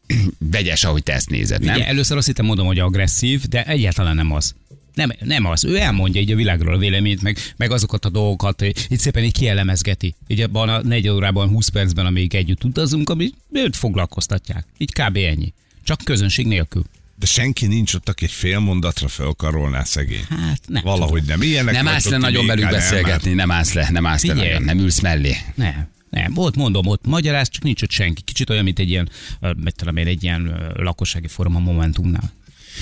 [0.51, 1.75] vegyes, ahogy te ezt nézed, nem?
[1.75, 4.55] Ugye, először azt hittem mondom, hogy agresszív, de egyáltalán nem az.
[4.94, 5.64] Nem, nem az.
[5.64, 9.24] Ő elmondja így a világról a véleményt, meg, meg azokat a dolgokat, hogy itt szépen
[9.24, 10.14] így kielemezgeti.
[10.26, 14.66] Így abban a 4 órában, 20 percben, amíg együtt utazunk, ami őt foglalkoztatják.
[14.78, 15.16] Így kb.
[15.16, 15.52] ennyi.
[15.85, 16.85] Csak közönség nélkül.
[17.18, 20.24] De senki nincs ott, aki egy fél mondatra felkarolná szegény.
[20.28, 20.83] Hát nem.
[20.83, 21.42] Valahogy nem.
[21.42, 22.72] Ilyenek Nem állsz le nagyon velük nem?
[22.72, 25.37] beszélgetni, nem állsz le, nem állsz le nagyon, nem ülsz mellé.
[25.54, 25.92] Nem.
[26.11, 28.22] Nem, ott mondom, ott magyaráz, csak nincs ott senki.
[28.22, 29.09] Kicsit olyan, mint egy ilyen,
[29.57, 32.33] mit tudom én, egy ilyen lakossági fórum a Momentumnál.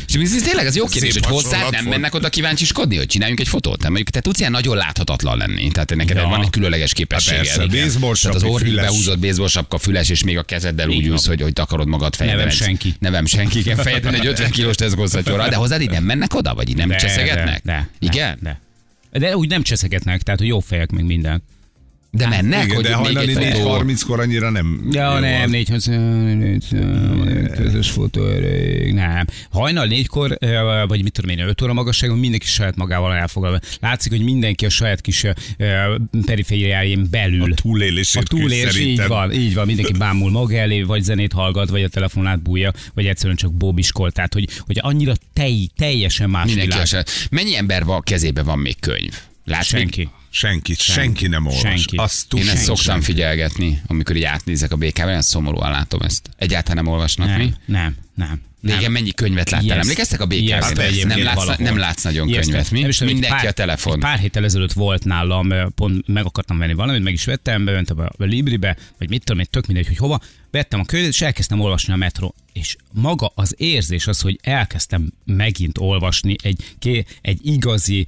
[0.08, 1.96] És ez, ez tényleg az jó kérdés, Szép hogy hasonlat nem volt.
[1.96, 3.78] mennek oda kíváncsiskodni, hogy csináljunk egy fotót?
[3.82, 6.26] Nem, mondjuk te tudsz ilyen nagyon láthatatlan lenni, tehát neked Ja.
[6.26, 7.46] van egy különleges képességed.
[7.46, 11.26] Hát persze, Tehát az orrig behúzott baseball sapka, füles, és még a kezeddel úgy ülsz,
[11.26, 12.36] hogy, hogy takarod magad fejben.
[12.36, 12.94] Nevem senki.
[12.98, 16.68] Nevem senki, igen, fejeden egy 50 kilós teszgószatyorral, de hozzád így nem mennek oda, vagy
[16.68, 17.62] így nem De, cseszegetnek?
[17.64, 18.38] De, de, Igen?
[18.40, 18.60] De,
[19.10, 19.18] de.
[19.18, 21.42] De úgy nem cseszegetnek, tehát hogy jó fejek meg minden.
[22.14, 23.78] De mennek, Igen, hogy de hajnali egy fotó?
[23.78, 24.88] 4.30-kor annyira nem.
[24.90, 25.50] Ja, jó nem, az.
[25.50, 29.26] négy, hoz- négy, négy, közös fotó, elég, nem.
[29.50, 33.58] Hajnal négykor, ö, vagy mit tudom én, öt óra magasságon mindenki saját magával elfogadva.
[33.80, 35.24] Látszik, hogy mindenki a saját kis
[35.56, 35.94] ö,
[36.26, 37.52] perifériájén belül.
[37.52, 41.68] A túlélését A túlélés, így van, így van, mindenki bámul maga elé, vagy zenét hallgat,
[41.68, 44.10] vagy a telefonát bújja, vagy egyszerűen csak bóbiskol.
[44.10, 47.06] Tehát, hogy, hogy annyira tej, teljesen más Mindenki világ.
[47.30, 49.18] Mennyi ember van, kezébe van még könyv?
[49.52, 49.98] Látsz Senki.
[50.00, 50.08] Még?
[50.30, 51.60] Senki, senki nem olvas.
[51.60, 51.96] Senki.
[51.96, 52.64] Azt Én ezt senki.
[52.64, 56.30] szoktam figyelgetni, amikor így átnézek a olyan szomorúan látom ezt.
[56.36, 57.52] Egyáltalán nem olvasnak mi?
[57.66, 58.80] Nem, nem, nem.
[58.80, 58.92] Nem.
[58.92, 59.66] mennyi könyvet láttál?
[59.66, 59.76] Yes.
[59.76, 60.74] Emlékeztek a Yes, BK-ben?
[60.74, 62.80] de egyébként nem, látsz, nem látsz nagyon Yes, könyvet, mi?
[62.80, 64.00] nem is tudom, Mindenki pár, a telefon.
[64.00, 68.04] Pár héttel ezelőtt volt nálam, pont meg akartam venni valamit, meg is vettem, bementem a,
[68.04, 70.20] a Libribe, vagy mit tudom, én, tök mindegy, hogy hova,
[70.50, 72.34] vettem a könyvet, és elkezdtem olvasni a metró.
[72.52, 78.06] És maga az érzés az, hogy elkezdtem megint olvasni egy, ké- egy igazi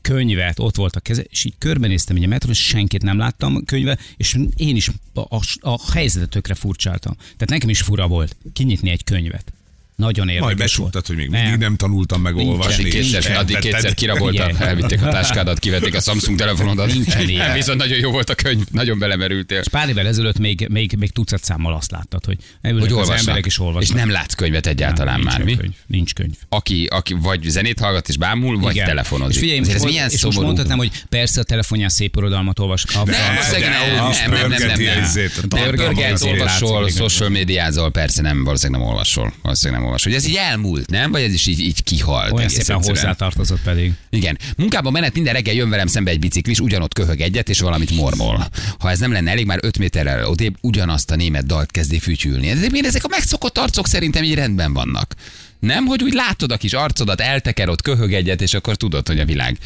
[0.00, 3.56] könyvet, ott volt a keze, és így körbenéztem így a metrón, és senkit nem láttam
[3.56, 7.14] a könyve, és én is a, a, a helyzetet tökre furcsáltam.
[7.16, 9.52] Tehát nekem is fura volt kinyitni egy könyvet.
[9.98, 12.82] Nagyon érdekes Majd besúgtad, hogy még mindig nem tanultam meg olvasni.
[12.82, 16.92] Addig kétszer, addig kétszer kiraboltak, elvitték a táskádat, kivették a Samsung telefonodat.
[16.92, 17.52] Nincsen ilyen.
[17.60, 19.58] Viszont nagyon jó volt a könyv, nagyon belemerültél.
[19.58, 23.46] És pár évvel ezelőtt még, még, még tucat számmal azt láttad, hogy Hogy az emberek
[23.46, 23.96] is olvasnak.
[23.96, 25.56] És nem látsz könyvet egyáltalán nincs már, mi?
[25.56, 26.34] Könyv, nincs könyv.
[26.48, 28.86] Aki, aki vagy zenét hallgat és bámul, vagy Igen.
[28.86, 29.34] telefonozik.
[29.34, 32.84] És figyelj, ez milyen és most mondhatnám, hogy persze a telefonján szép irodalmat olvas.
[32.84, 35.04] Nem, nem, nem, nem, nem, nem, nem.
[35.48, 39.32] Nem, pörgelt, olvasol, social médiázol, persze nem, valószínűleg nem olvasol.
[39.42, 40.12] Valószínűleg nem olvasol.
[40.12, 41.10] Hogy ez így elmúlt, nem?
[41.10, 42.32] Vagy ez is így, így kihalt?
[42.32, 42.84] Olyan szépen egyszerűen?
[42.96, 43.92] hozzátartozott pedig.
[44.10, 44.38] Igen.
[44.56, 48.48] Munkában menet minden reggel jön velem szembe egy biciklis, ugyanott köhög egyet, és valamit mormol.
[48.78, 52.48] Ha ez nem lenne elég, már 5 méterrel odébb ugyanazt a német dalt kezdi fütyülni.
[52.48, 55.14] Ez- Én ezek a megszokott arcok szerintem így rendben vannak.
[55.60, 59.20] Nem, hogy úgy látod a kis arcodat, elteker, ott köhög egyet, és akkor tudod, hogy
[59.20, 59.58] a világ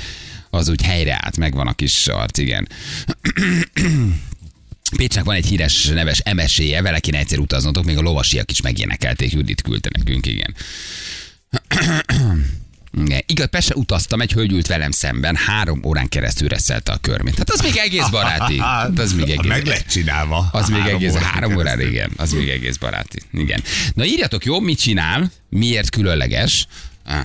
[0.50, 2.68] az úgy helyreállt, megvan a kis arc, igen.
[4.96, 9.32] Pécsnek van egy híres neves emeséje, vele kéne egyszer utaznotok, még a lovasiak is megénekelték,
[9.32, 10.54] Judit küldte nekünk, igen.
[13.00, 13.22] Igen.
[13.26, 17.36] Igaz, Peste utaztam, egy hölgy ült velem szemben, három órán keresztül reszelte a körmét.
[17.36, 18.58] Hát az még egész baráti.
[18.58, 19.46] Hát az még egész.
[19.46, 20.48] Meg lett csinálva.
[20.52, 23.18] Az még Három egész, órán három órán igen, az még egész baráti.
[23.32, 23.62] Igen.
[23.94, 26.66] Na írjatok jó, mit csinál, miért különleges,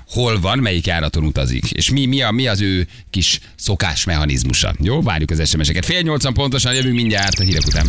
[0.08, 4.76] hol van, melyik járaton utazik, és mi, mi, a, mi az ő kis szokásmechanizmusa.
[4.80, 5.86] Jó, várjuk az SMS-eket.
[5.86, 7.88] Fél nyolcan pontosan jövünk mindjárt a hírek után.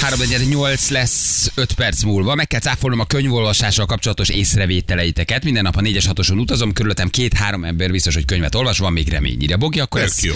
[0.00, 2.34] 3.8 lesz 5 perc múlva.
[2.34, 5.44] Meg kell cáfolnom a könyvolvasással kapcsolatos észrevételeiteket.
[5.44, 9.08] Minden nap a 4-es 6 utazom, körülöttem két-három ember biztos, hogy könyvet olvas, van még
[9.08, 9.42] remény.
[9.42, 10.34] Ide Bogi, akkor Tök ez jó.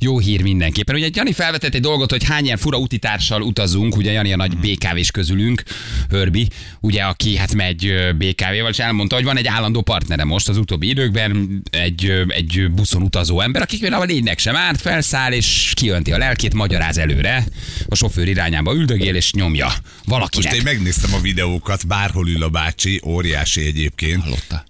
[0.00, 0.94] Jó hír mindenképpen.
[0.94, 4.56] Ugye Jani felvetett egy dolgot, hogy hány ilyen fura utitársal utazunk, ugye Jani a nagy
[4.56, 5.62] BKV-s közülünk,
[6.08, 6.48] Hörbi,
[6.80, 10.88] ugye aki hát megy BKV-val, és elmondta, hogy van egy állandó partnere most az utóbbi
[10.88, 16.12] időkben, egy, egy buszon utazó ember, aki például a lénynek sem árt, felszáll és kijönti
[16.12, 17.44] a lelkét, magyaráz előre,
[17.88, 19.72] a sofőr irányába üldögél és nyomja
[20.04, 20.44] valakinek.
[20.52, 24.22] Most én megnéztem a videókat, bárhol ül a bácsi, óriási egyébként.
[24.22, 24.64] Hallotta.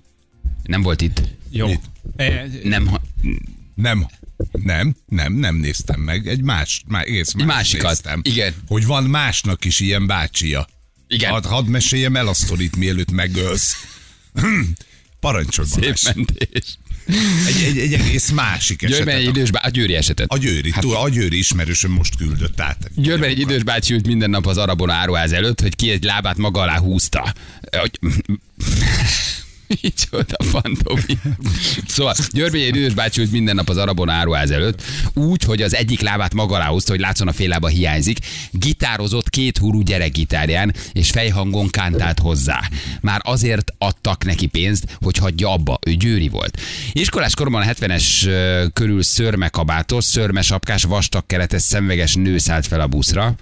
[0.62, 1.23] Nem volt itt.
[1.51, 1.67] Jó.
[1.67, 1.81] Mit?
[2.17, 3.03] E, Nem, ha-
[3.75, 4.07] Nem,
[4.53, 6.29] Nem, nem, nem néztem meg.
[6.29, 8.20] Egy más, má, egész más másikat, néztem.
[8.22, 8.55] igen.
[8.66, 10.68] Hogy van másnak is ilyen bácsia.
[11.09, 11.31] Igen.
[11.31, 13.77] Hadd, hadd meséljem el a sztorit, mielőtt megölsz.
[15.20, 16.79] Parancsolj Szép mentés.
[17.46, 19.37] Egy, egy, egy egész másik Győrben egy esetet.
[19.37, 19.61] idős bá...
[19.64, 20.33] a Győri esetet.
[20.33, 22.90] A Győri, hát, a Győri ismerősöm most küldött át.
[22.94, 26.37] Győrben egy idős bácsi ült minden nap az Arabon áruház előtt, hogy ki egy lábát
[26.37, 27.35] maga alá húzta.
[27.70, 27.99] Hogy...
[29.83, 31.18] Micsoda fantomi.
[31.87, 34.83] Szóval Győrben egy idős bácsi ült minden nap az Arabon áruház előtt,
[35.14, 38.18] úgy, hogy az egyik lábát maga alá hogy látszon a fél lába hiányzik,
[38.50, 42.61] gitározott két hurú gyerekgitárján, és fejhangon kántált hozzá.
[43.00, 46.61] Már azért adtak neki pénzt, hogy hagyja abba, ő győri volt.
[46.92, 52.87] Iskolás koromban a 70-es ö, körül szörmekabátos, szörmesapkás, vastag keretes, szemveges nő szállt fel a
[52.87, 53.35] buszra,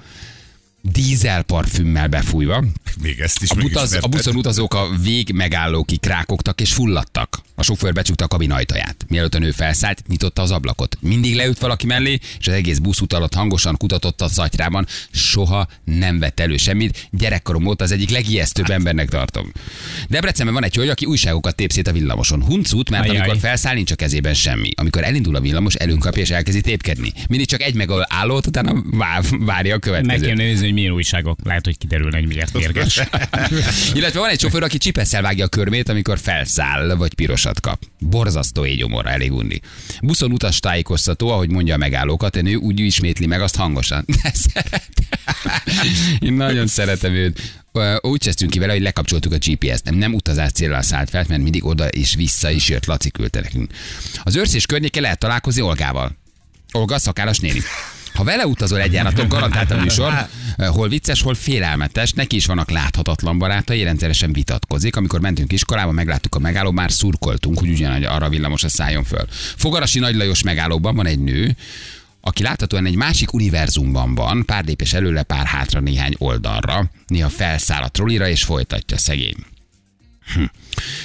[0.93, 2.65] dízel parfümmel befújva.
[3.03, 7.43] Még ezt is A, butaz, a buszon utazók a vég megállókig krákogtak és fulladtak.
[7.55, 9.05] A sofőr becsukta a kabin ajtaját.
[9.09, 10.97] Mielőtt a nő felszállt, nyitotta az ablakot.
[11.01, 14.87] Mindig leült valaki mellé, és az egész busz alatt hangosan kutatott a szatyrában.
[15.11, 17.09] Soha nem vett elő semmit.
[17.11, 19.53] Gyerekkorom óta az egyik legijesztőbb embernek tartom.
[20.09, 22.43] Debrecenben van egy hölgy, aki újságokat tép szét a villamoson.
[22.45, 23.17] Huncut, mert Ajaj.
[23.17, 24.71] amikor felszáll, nincs a kezében semmi.
[24.77, 27.13] Amikor elindul a villamos, előnkapja és elkezdi tépkedni.
[27.29, 30.27] Mindig csak egy megállót, utána vár, várja a Meg következőt.
[30.27, 31.39] kell nézni, hogy milyen újságok.
[31.45, 32.84] Lehet, hogy kiderülne, hogy miért mérges.
[33.95, 37.83] Illetve van egy sofőr, aki csipesszel vágja a körmét, amikor felszáll, vagy pirosat kap.
[37.99, 39.61] Borzasztó égyomorra, elég undi.
[40.03, 44.05] Buszon utas tájékoztató, ahogy mondja a megállókat, a nő úgy ismétli meg azt hangosan.
[44.55, 44.81] De.
[46.19, 47.63] Én nagyon szeretem őt.
[48.01, 49.85] Úgy kezdtünk ki vele, hogy lekapcsoltuk a GPS-t.
[49.85, 52.87] Nem, nem utazás célra szállt fel, mert mindig oda és vissza is jött.
[52.87, 53.73] Laci küldte nekünk.
[54.23, 56.17] Az őrszés környéke lehet találkozni Olgával.
[56.73, 57.61] Olga szakállas néni.
[58.15, 60.13] Ha vele utazol egy járaton, garantált a műsor,
[60.57, 64.97] eh, hol vicces, hol félelmetes, neki is vannak láthatatlan barátai, rendszeresen vitatkozik.
[64.97, 69.27] Amikor mentünk iskolába, megláttuk a megálló, már szurkoltunk, hogy ugyanúgy arra villamos a szálljon föl.
[69.57, 71.57] Fogarasi Nagy Lajos megállóban van egy nő,
[72.21, 77.83] aki láthatóan egy másik univerzumban van, pár lépés előle, pár hátra néhány oldalra, néha felszáll
[77.83, 79.37] a trollira és folytatja szegény.
[80.35, 80.43] Hm.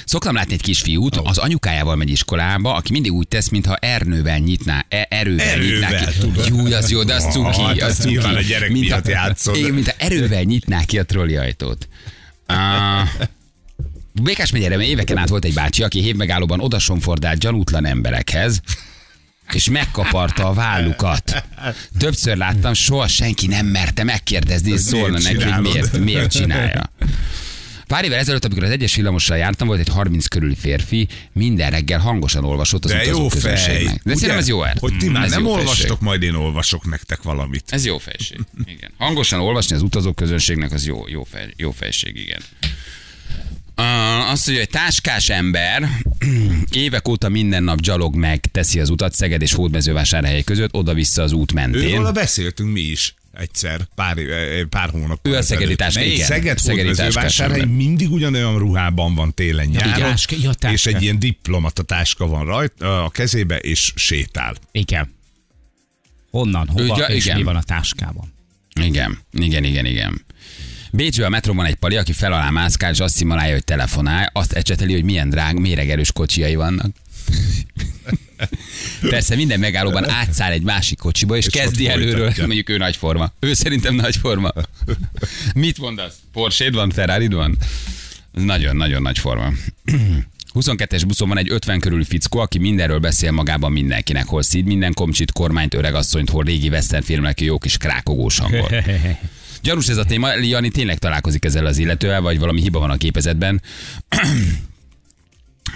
[0.04, 4.84] Szoktam látni egy kisfiút, az anyukájával megy iskolába, aki mindig úgy tesz, mintha ernővel nyitná,
[4.88, 6.18] e- erővel, nyitná Erővel, ki.
[6.18, 6.46] tudod.
[6.48, 7.60] Jó, az jó, de az cuki.
[7.62, 8.16] Hát, az azt cuki.
[8.16, 9.56] a gyerek Mintha- miatt játszod.
[9.56, 11.88] Igen, mintha erővel nyitná ki a trolli ajtót.
[12.48, 13.08] Uh,
[14.12, 18.60] Békás megyere éveken át volt egy bácsi, aki hévmegállóban odasonfordált gyanútlan emberekhez,
[19.52, 21.44] és megkaparta a vállukat.
[21.98, 26.92] Többször láttam, soha senki nem merte megkérdezni, és szólna neki, hogy miért, miért csinálja.
[27.90, 31.98] Pár évvel ezelőtt, amikor az egyes villamossal jártam, volt egy 30 körüli férfi, minden reggel
[31.98, 33.84] hangosan olvasott az De jó fej.
[33.84, 34.76] De szerintem ez jó el.
[34.78, 37.64] Hogy ti már Ez nem olvastok, majd én olvasok nektek valamit.
[37.66, 38.40] Ez jó fejség.
[38.64, 38.90] Igen.
[38.98, 42.42] Hangosan olvasni az utazó közönségnek az jó, jó, fej, jó fejség, igen.
[43.76, 45.88] Uh, azt mondja, hogy táskás ember
[46.70, 51.32] évek óta minden nap gyalog meg teszi az utat Szeged és Hódmezővásárhely között, oda-vissza az
[51.32, 51.98] út mentén.
[51.98, 54.16] Őről beszéltünk mi is egyszer, pár,
[54.68, 55.26] pár hónap.
[55.26, 56.26] Ő a szegedi táska, igen.
[56.26, 62.26] Szeged Szegedi Hódmezővásárhely mindig ugyanolyan ruhában van télen nyáron, ja, és egy ilyen diplomata táska
[62.26, 64.56] van rajta a kezébe, és sétál.
[64.72, 65.14] Igen.
[66.30, 67.36] Honnan, hova, Ugye, és igen.
[67.36, 68.32] mi van a táskában?
[68.80, 70.24] Igen, igen, igen, igen.
[70.92, 74.30] Bécsben a metron van egy pali, aki fel alá mászkál, és azt szimulálja, hogy telefonál,
[74.32, 76.96] azt ecseteli, hogy milyen drág, méregerős kocsiai vannak.
[79.00, 83.32] Persze minden megállóban átszáll egy másik kocsiba, és, És kezdi előről, mondjuk ő nagyforma.
[83.40, 84.52] Ő szerintem nagyforma.
[85.54, 86.14] Mit mondasz?
[86.32, 87.56] porsche van, ferrari van?
[88.32, 89.52] Nagyon-nagyon nagy forma.
[90.54, 94.94] 22-es buszon van egy 50 körüli fickó, aki mindenről beszél magában mindenkinek, hol szíd minden
[94.94, 98.68] komcsit, kormányt, öregasszonyt, hol régi western filmnek jó kis krákogós hangon.
[99.62, 102.96] Gyanús ez a téma, Jani tényleg találkozik ezzel az illetővel, vagy valami hiba van a
[102.96, 103.62] gépezetben.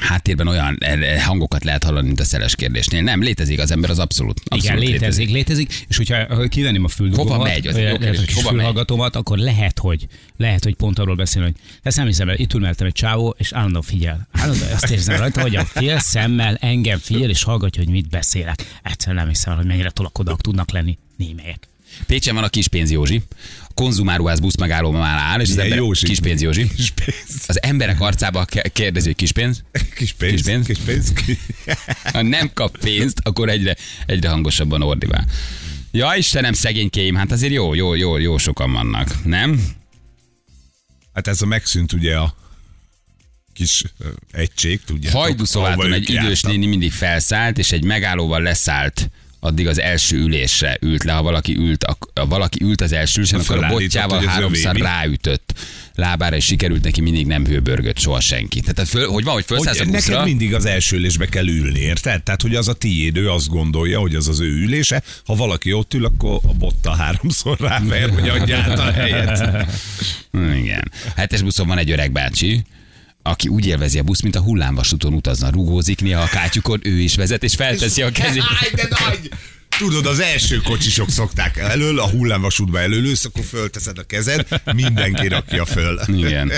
[0.00, 3.02] Háttérben olyan eh, hangokat lehet hallani, mint a szeles kérdésnél.
[3.02, 4.40] Nem, létezik az ember, az abszolút.
[4.44, 7.66] abszolút Igen, létezik, létezik, és hogyha ha kivenném a füldugómat, Hova megy?
[7.66, 8.28] Az jó vagy kérdés.
[8.28, 12.28] a Hova fülhallgatómat, akkor lehet, hogy lehet, hogy pont arról beszél, hogy ezt nem hiszem
[12.36, 14.28] itt ül mellettem egy csávó, és állandóan figyel.
[14.32, 18.78] Állandóan azt érzem rajta, hogy a fél szemmel engem figyel, és hallgatja, hogy mit beszélek.
[18.82, 21.68] Egyszerűen nem hiszem hogy mennyire tolakodak tudnak lenni némelyek.
[22.06, 23.22] Pécsen van a Kispénz Józsi.
[23.68, 25.84] A konzumáruház busz megállóban már áll, és az Milyen ember...
[25.84, 26.06] Józsi?
[26.06, 26.68] Kispénz Józsi.
[26.74, 27.44] Kis pénz.
[27.46, 29.62] Az emberek arcába kérdezi, hogy kispénz.
[29.96, 30.32] Kis pénz.
[30.32, 30.66] Kis pénz?
[30.66, 31.12] Kis pénz.
[32.12, 33.76] Ha nem kap pénzt, akkor egyre,
[34.06, 35.26] egyre hangosabban ordibál.
[35.90, 39.64] Ja, Istenem, szegénykéim, hát azért jó, jó, jó, jó sokan vannak, nem?
[41.12, 42.34] Hát ez a megszűnt ugye a
[43.52, 43.84] kis
[44.32, 45.20] egység, tudjátok.
[45.20, 49.10] Hajdúszováton egy idős néni mindig felszállt, és egy megállóval leszállt
[49.44, 53.40] addig az első ülésre ült le, ha valaki ült, ha valaki ült az első ülésen,
[53.40, 55.52] akkor a botjával háromszor ráütött.
[55.94, 58.60] lábára, és sikerült neki mindig nem hőbörgött soha senki.
[58.60, 61.48] Tehát föl, hogy van, hogy fölszállsz a Hogy neked buszra, mindig az első ülésbe kell
[61.48, 62.22] ülni, érted?
[62.22, 65.02] Tehát, hogy az a tiéd, ő azt gondolja, hogy az az ő ülése.
[65.24, 69.66] Ha valaki ott ül, akkor a botta háromszor ráver, hogy adja át a helyet.
[70.32, 70.92] Igen.
[71.16, 72.64] Hetes buszon van egy öreg bácsi,
[73.26, 77.14] aki úgy élvezi a busz, mint a hullámvasúton utazna, rugózik néha a kátyukon, ő is
[77.14, 78.42] vezet, és felteszi a kezét.
[78.62, 79.28] Áj, de nagy!
[79.78, 85.64] Tudod, az első kocsisok szokták elől, a hullámvasútba előlősz, akkor fölteszed a kezed, mindenki rakja
[85.64, 86.00] föl.
[86.06, 86.52] Igen.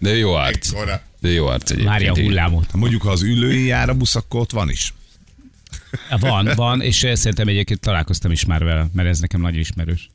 [0.00, 0.68] De jó arc.
[0.68, 1.02] Ekkora.
[1.20, 1.88] De jó arc egyébként.
[1.88, 2.72] Várja a hullámot.
[2.72, 4.94] Mondjuk, ha az ülői jár a busz, akkor ott van is.
[6.18, 10.10] Van, van, és eh, szerintem egyébként találkoztam is már vele, mert ez nekem nagy ismerős.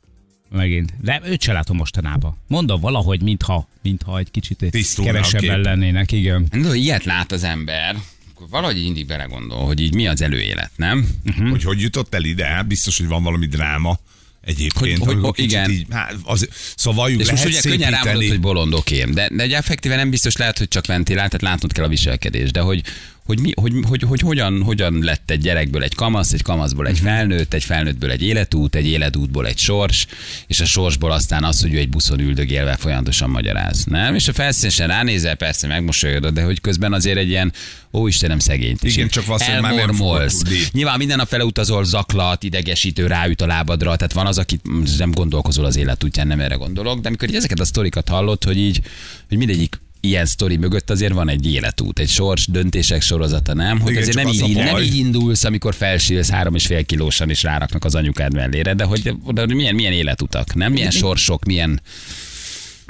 [0.52, 0.94] Megint.
[1.02, 2.38] De őt se látom mostanában.
[2.48, 6.48] Mondom valahogy, mintha, mintha egy kicsit Tisztulna kevesebben lennének, igen.
[6.52, 7.96] De ilyet lát az ember,
[8.34, 11.08] akkor valahogy mindig belegondol, hogy így mi az előélet, nem?
[11.38, 11.50] Hm?
[11.50, 12.46] Hogy hogy jutott el ide?
[12.46, 14.00] Hát biztos, hogy van valami dráma
[14.42, 15.04] egyébként.
[15.04, 15.70] Hogy- hogy- igen.
[15.70, 19.58] Így, hát, az, szóval valljuk, És most ugye könnyen rámondod, hogy bolondokém, de, de ugye
[19.58, 22.84] effektíve nem biztos lehet, hogy csak ventilál, tehát látnod kell a viselkedést, de hogy,
[23.28, 26.94] hogy, mi, hogy, hogy, hogy hogyan, hogyan lett egy gyerekből egy kamasz, egy kamaszból Mhm.
[26.94, 30.06] egy felnőtt, egy felnőttből egy életút, egy életútból egy sors,
[30.48, 33.84] és a sorsból aztán az, hogy ő egy buszon üldögélve folyamatosan magyaráz.
[33.84, 34.16] Nem?
[34.16, 37.54] És a felszínesen ránézel, persze megmosolyodod, de hogy közben azért egy ilyen,
[37.94, 38.96] ó Istenem, szegényt is.
[38.96, 39.96] Igen, csak valószínűleg már nem.
[40.72, 44.60] Nyilván minden nap fele utazol, zaklat, idegesítő, ráüt a lábadra, tehát van az, aki
[44.98, 48.82] nem gondolkozol az életútján, nem erre gondolok, de amikor ezeket a sztorikat hallott, hogy így,
[49.28, 53.80] hogy mindegyik ilyen sztori mögött azért van egy életút, egy sors, döntések sorozata, nem?
[53.80, 57.44] Hogy Igen, azért nem így, nem így indulsz, amikor felsílsz három és fél kilósan és
[57.44, 60.72] ráraknak az anyukád mellére, de hogy, hogy milyen, milyen életutak, nem?
[60.72, 61.82] Milyen sorsok, milyen...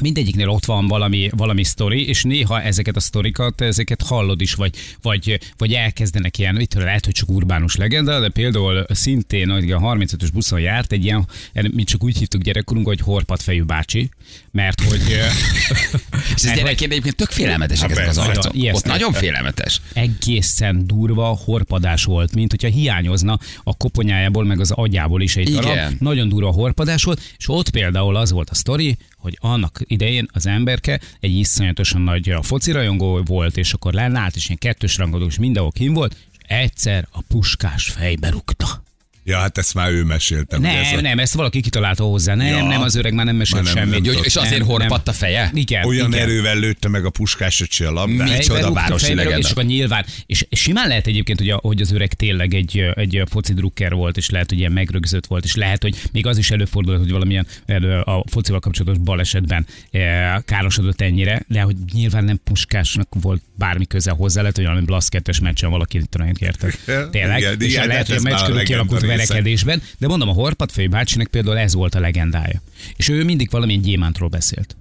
[0.02, 4.76] mindegyiknél ott van valami, valami sztori, és néha ezeket a sztorikat, ezeket hallod is, vagy,
[5.02, 9.80] vagy, vagy elkezdenek ilyen, tudom, lehet, hogy csak urbánus legenda, de például szintén hogy a
[9.80, 11.28] 35-ös buszon járt egy ilyen,
[11.72, 14.10] mi csak úgy hívtuk gyerekkorunk, hogy horpatfejű bácsi,
[14.52, 15.02] mert hogy
[16.36, 18.54] És ez gyerekként egyébként tök félelmetesek Hát ezek az arcok.
[18.54, 19.82] Nagyon Ott nagyon félelmetes.
[19.94, 25.62] egészen durva horpadás volt, mint hogyha hiányozna a koponyájából, meg az agyából is egy Igen.
[25.62, 25.94] darab.
[26.00, 30.46] Nagyon durva horpadás volt, és ott például az volt a sztori, hogy annak idején az
[30.46, 35.72] emberke egy iszonyatosan nagy focirajongó volt, és akkor lennállt, és ilyen kettős rangadó, és mindenhol
[35.72, 38.86] kim volt, és egyszer a puskás fejbe rúgta.
[39.30, 40.58] Ja, hát ezt már ő mesélte.
[40.58, 42.36] Nem, ez a- nem, ezt valaki kitalálta hozzá.
[42.36, 42.64] Nem, Ja.
[42.68, 44.06] nem, az öreg már nem mesél Már nem- semmit.
[44.14, 45.16] nem és azért Nem, horpadt nem.
[45.16, 45.52] a feje?
[45.54, 46.22] Igen, Olyan igen.
[46.22, 48.28] erővel lőtte meg a puskás öcsi a labdát.
[48.30, 48.34] Mi?
[48.36, 49.38] Micsoda városi legenda.
[49.38, 53.22] És akkor nyilván, és simán lehet egyébként, hogy, a, hogy az öreg tényleg egy, egy
[53.30, 56.52] foci drukker volt, és lehet, hogy ilyen megrögzött volt, és lehet, hogy még az is
[56.52, 62.40] előfordul, hogy valamilyen elő, a focival kapcsolatos balesetben e, károsodott ennyire, de hogy nyilván nem
[62.44, 66.74] puskásnak volt bármi köze hozzá, lehet, hogy valami Blasz 2-es meccsen valaki talán érted.
[67.12, 67.38] Tényleg.
[67.40, 69.02] Igen, és igen, lehet, de hogy a meccs körül kialakult.
[69.18, 72.62] Verekedésben, de mondom, a Horpatfejű bácsinak például ez volt a legendája.
[72.96, 74.76] És ő mindig valamilyen gyémántról beszélt.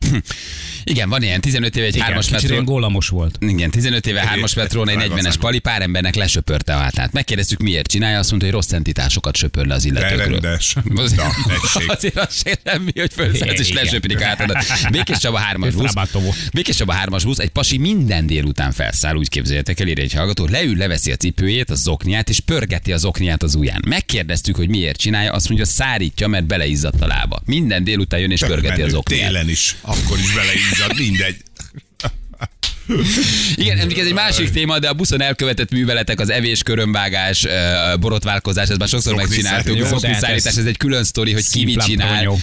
[0.84, 2.30] Igen, van ilyen 15 éve egy Igen, hármas
[2.64, 3.36] gólamos volt.
[3.40, 5.38] Igen, 15 éve hármas metrón egy Vágva 40-es vágva.
[5.40, 7.12] pali pár embernek lesöpörte a hátát.
[7.12, 10.40] Megkérdeztük, miért csinálja, azt mondta, hogy rossz entitásokat söpör le az De illetőkről.
[10.40, 10.76] rendes.
[10.96, 11.28] Az- Na.
[11.86, 13.84] Azért az se semmi, hogy felszállsz és Igen.
[13.84, 14.64] lesöprik átadat.
[14.90, 15.92] Békés Csaba hármas busz.
[16.52, 20.76] Békés Csaba hármas busz, egy pasi minden délután felszáll, úgy képzeljétek el, egy hallgató, leül,
[20.76, 23.82] leveszi a cipőjét, a zokniát, és pörgeti a zokniát az ujján.
[23.86, 27.40] Megkérdeztük, hogy miért csinálja, azt mondja, szárítja, mert beleizzadt a lába.
[27.44, 29.28] Minden délután jön és pörgeti az zokniát.
[29.28, 31.36] Télen is, akkor is beleizzad, mindegy.
[33.54, 37.46] Igen, ez egy másik téma, de a buszon elkövetett műveletek, az evés, körömvágás,
[38.00, 39.66] borotválkozás, ezt már sokszor Zokni megcsináltuk.
[39.66, 39.88] szállítás.
[39.88, 42.36] Zokni Jó, de hát szállítás, ez egy külön sztori, hogy ki mit csinál.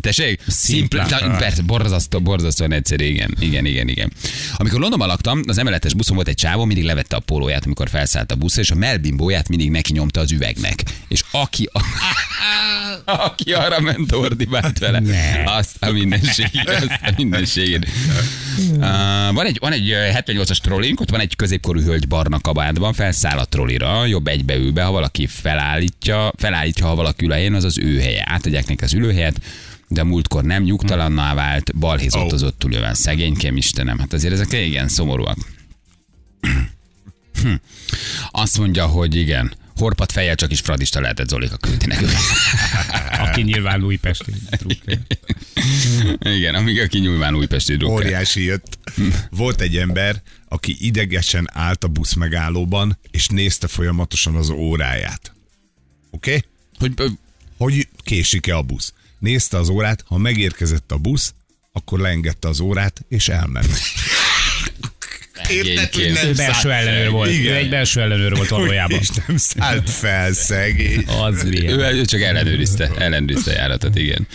[0.00, 0.40] Tessék?
[0.46, 1.36] Szimplán.
[1.38, 3.36] Persze, borzasztó, borzasztóan egyszerű, igen.
[3.40, 4.12] Igen, igen, igen.
[4.56, 8.32] Amikor Londonban laktam, az emeletes buszon volt egy csávó, mindig levette a pólóját, amikor felszállt
[8.32, 10.82] a buszra, és a melbimbóját mindig neki nyomta az üvegnek.
[11.08, 11.80] És aki, a...
[13.26, 15.00] aki arra ment, ordibált vele.
[15.00, 15.42] Ne.
[15.44, 17.88] Azt a mindenségét, azt a mindenségét.
[18.70, 18.78] Uh,
[19.38, 23.38] van egy, van egy ö, 78-as trollink, ott van egy középkorú hölgy barna kabátban, felszáll
[23.38, 28.00] a trollira, jobb egybeül be, ha valaki felállítja, felállítja, ha valaki ül az az ő
[28.00, 28.24] helye.
[28.26, 29.40] Átadják neki az ülőhelyet,
[29.88, 32.94] de múltkor nem nyugtalanná vált, balhézott az ott ülően.
[32.94, 35.38] Szegénykém Istenem, hát azért ezek igen szomorúak.
[36.40, 36.48] Hm.
[38.30, 42.10] Azt mondja, hogy igen, horpat fejjel csak is fradista lehetett Zolika küldti nekünk.
[43.24, 44.98] Aki nyilván újpesti drukker.
[46.18, 48.06] Igen, amíg aki nyilván újpesti drukker.
[48.06, 48.78] Óriási jött.
[49.30, 55.32] Volt egy ember, aki idegesen állt a busz megállóban, és nézte folyamatosan az óráját.
[56.10, 56.44] Oké?
[56.78, 56.96] Okay?
[56.96, 57.18] Hogy,
[57.56, 58.92] Hogy késik-e a busz.
[59.18, 61.34] Nézte az órát, ha megérkezett a busz,
[61.72, 63.78] akkor leengedte az órát, és elment.
[65.50, 67.30] Érted, hogy nem Ő belső ellenőr volt.
[67.30, 67.52] Igen.
[67.52, 68.98] Ő egy belső ellenőr volt valójában.
[68.98, 71.04] És nem szállt fel, szegény.
[71.06, 71.78] Az milyen.
[71.78, 74.26] Ő, ő csak ellenőrizte, ellenőrizte a járatot, igen.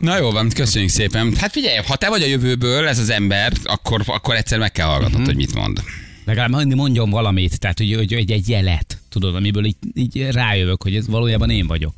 [0.00, 1.36] Na jó van, köszönjük szépen.
[1.36, 4.86] Hát figyelj, ha te vagy a jövőből, ez az ember, akkor, akkor egyszer meg kell
[4.86, 5.82] hallgatnod, hogy mit mond.
[6.24, 10.82] Legalább mondj- mondjon valamit, tehát hogy, hogy, hogy egy jelet, tudod, amiből így, így rájövök,
[10.82, 11.94] hogy ez valójában én vagyok.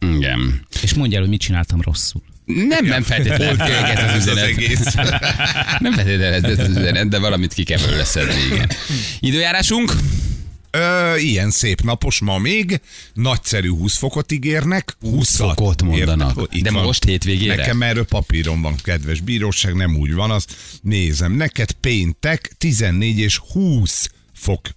[0.00, 0.60] Igen.
[0.82, 2.22] És mondja el, hogy mit csináltam rosszul.
[2.68, 4.44] Nem, nem feltétlenül ez az Ez az üzenet.
[4.44, 4.94] egész.
[5.78, 8.70] Nem feltétlenül ez az üzenet, de valamit ki kell belőle szedni, igen.
[9.20, 9.92] Időjárásunk?
[10.70, 12.80] Ö, ilyen szép napos ma még,
[13.14, 14.96] nagyszerű 20 fokot ígérnek.
[15.00, 16.48] 20 fokot mondanak.
[16.50, 16.84] Itt De van.
[16.84, 17.54] most hétvégére?
[17.56, 20.52] Nekem erről papíron van, kedves bíróság, nem úgy van, azt
[20.82, 21.32] nézem.
[21.32, 24.68] Neked péntek 14 és 20 fok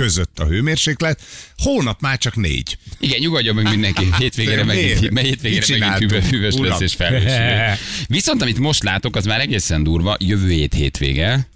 [0.00, 1.20] között a hőmérséklet,
[1.56, 2.78] hónap már csak négy.
[2.98, 4.08] Igen, nyugodjon meg mindenki.
[4.18, 7.78] Hétvégére megint, mert hétvégére megint hűvös, hűvös lesz és felhős.
[8.06, 10.16] Viszont amit most látok, az már egészen durva.
[10.18, 11.48] Jövő hét hétvége,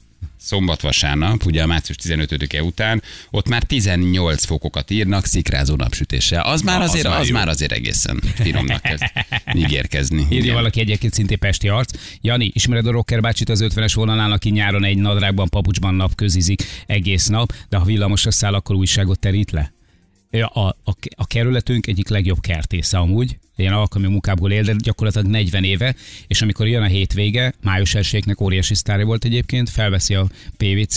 [0.45, 6.43] szombat, vasárnap, ugye a március 15-e után, ott már 18 fokokat írnak szikrázó napsütéssel.
[6.43, 9.03] Az már az azért, már az már azért egészen finomnak kezd
[9.63, 10.23] ígérkezni.
[10.23, 10.55] Írja Igen.
[10.55, 11.99] valaki egyébként szintén pesti arc.
[12.21, 17.27] Jani, ismered a rocker bácsit az 50-es vonalán, aki nyáron egy nadrágban, papucsban napközizik egész
[17.27, 19.73] nap, de ha villamosra száll, akkor újságot terít le?
[20.41, 25.65] A, a, a kerületünk egyik legjobb kertésze amúgy, ilyen alkalmi munkából él, de gyakorlatilag 40
[25.65, 25.95] éve,
[26.27, 30.97] és amikor jön a hétvége, május 1 óriási sztárja volt egyébként, felveszi a PVC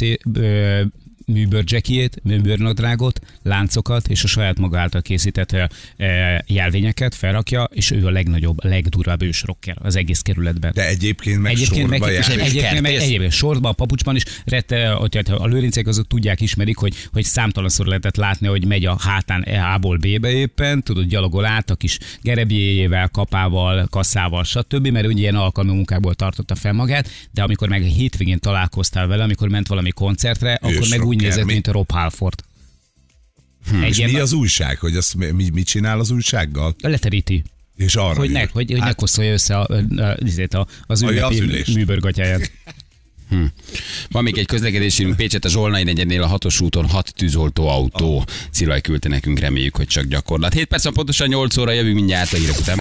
[1.27, 5.63] ö, műbőrcsekijét, műbőrnadrágot, láncokat és a saját maga által készített ö,
[6.45, 10.71] jelvényeket felrakja, és ő a legnagyobb, legdurvább ősrocker az egész kerületben.
[10.75, 12.39] De egyébként meg Egyébként meg, sorba és jár.
[12.39, 16.77] egyébként meg egyébként sorban, a papucsban is, rette, hogy hát a lőrincek azok tudják, ismerik,
[16.77, 21.69] hogy, hogy számtalanszor lehetett látni, hogy megy a hátán A-ból B-be éppen, tudod, gyalogol át
[21.69, 27.43] a kis gerebjéjével, kapával, kasszával, stb., mert ugye ilyen alkalmi munkából tartotta fel magát, de
[27.43, 31.45] amikor meg a hétvégén találkoztál vele, amikor ment valami koncertre, akkor meg úgy Ősrocker, nézett,
[31.45, 31.53] mi?
[31.53, 32.43] mint a Rob Halford.
[33.69, 33.83] Hm.
[33.83, 36.75] És mi az újság, hogy azt mi, mit csinál az újsággal?
[36.81, 37.43] leteríti,
[37.75, 42.51] És arra hogy ne, hogy, hogy ne koszolja össze a, a, a, az ünnepi műbörgatyáját.
[44.09, 48.25] Van még egy közlekedésünk Pécset a Zsolnai negyednél a hatos úton hat tűzoltó autó.
[48.51, 50.53] Szilaj küldte nekünk, reméljük, hogy csak gyakorlat.
[50.53, 52.75] 7 perc, pontosan 8 óra jövünk mindjárt a hírek után.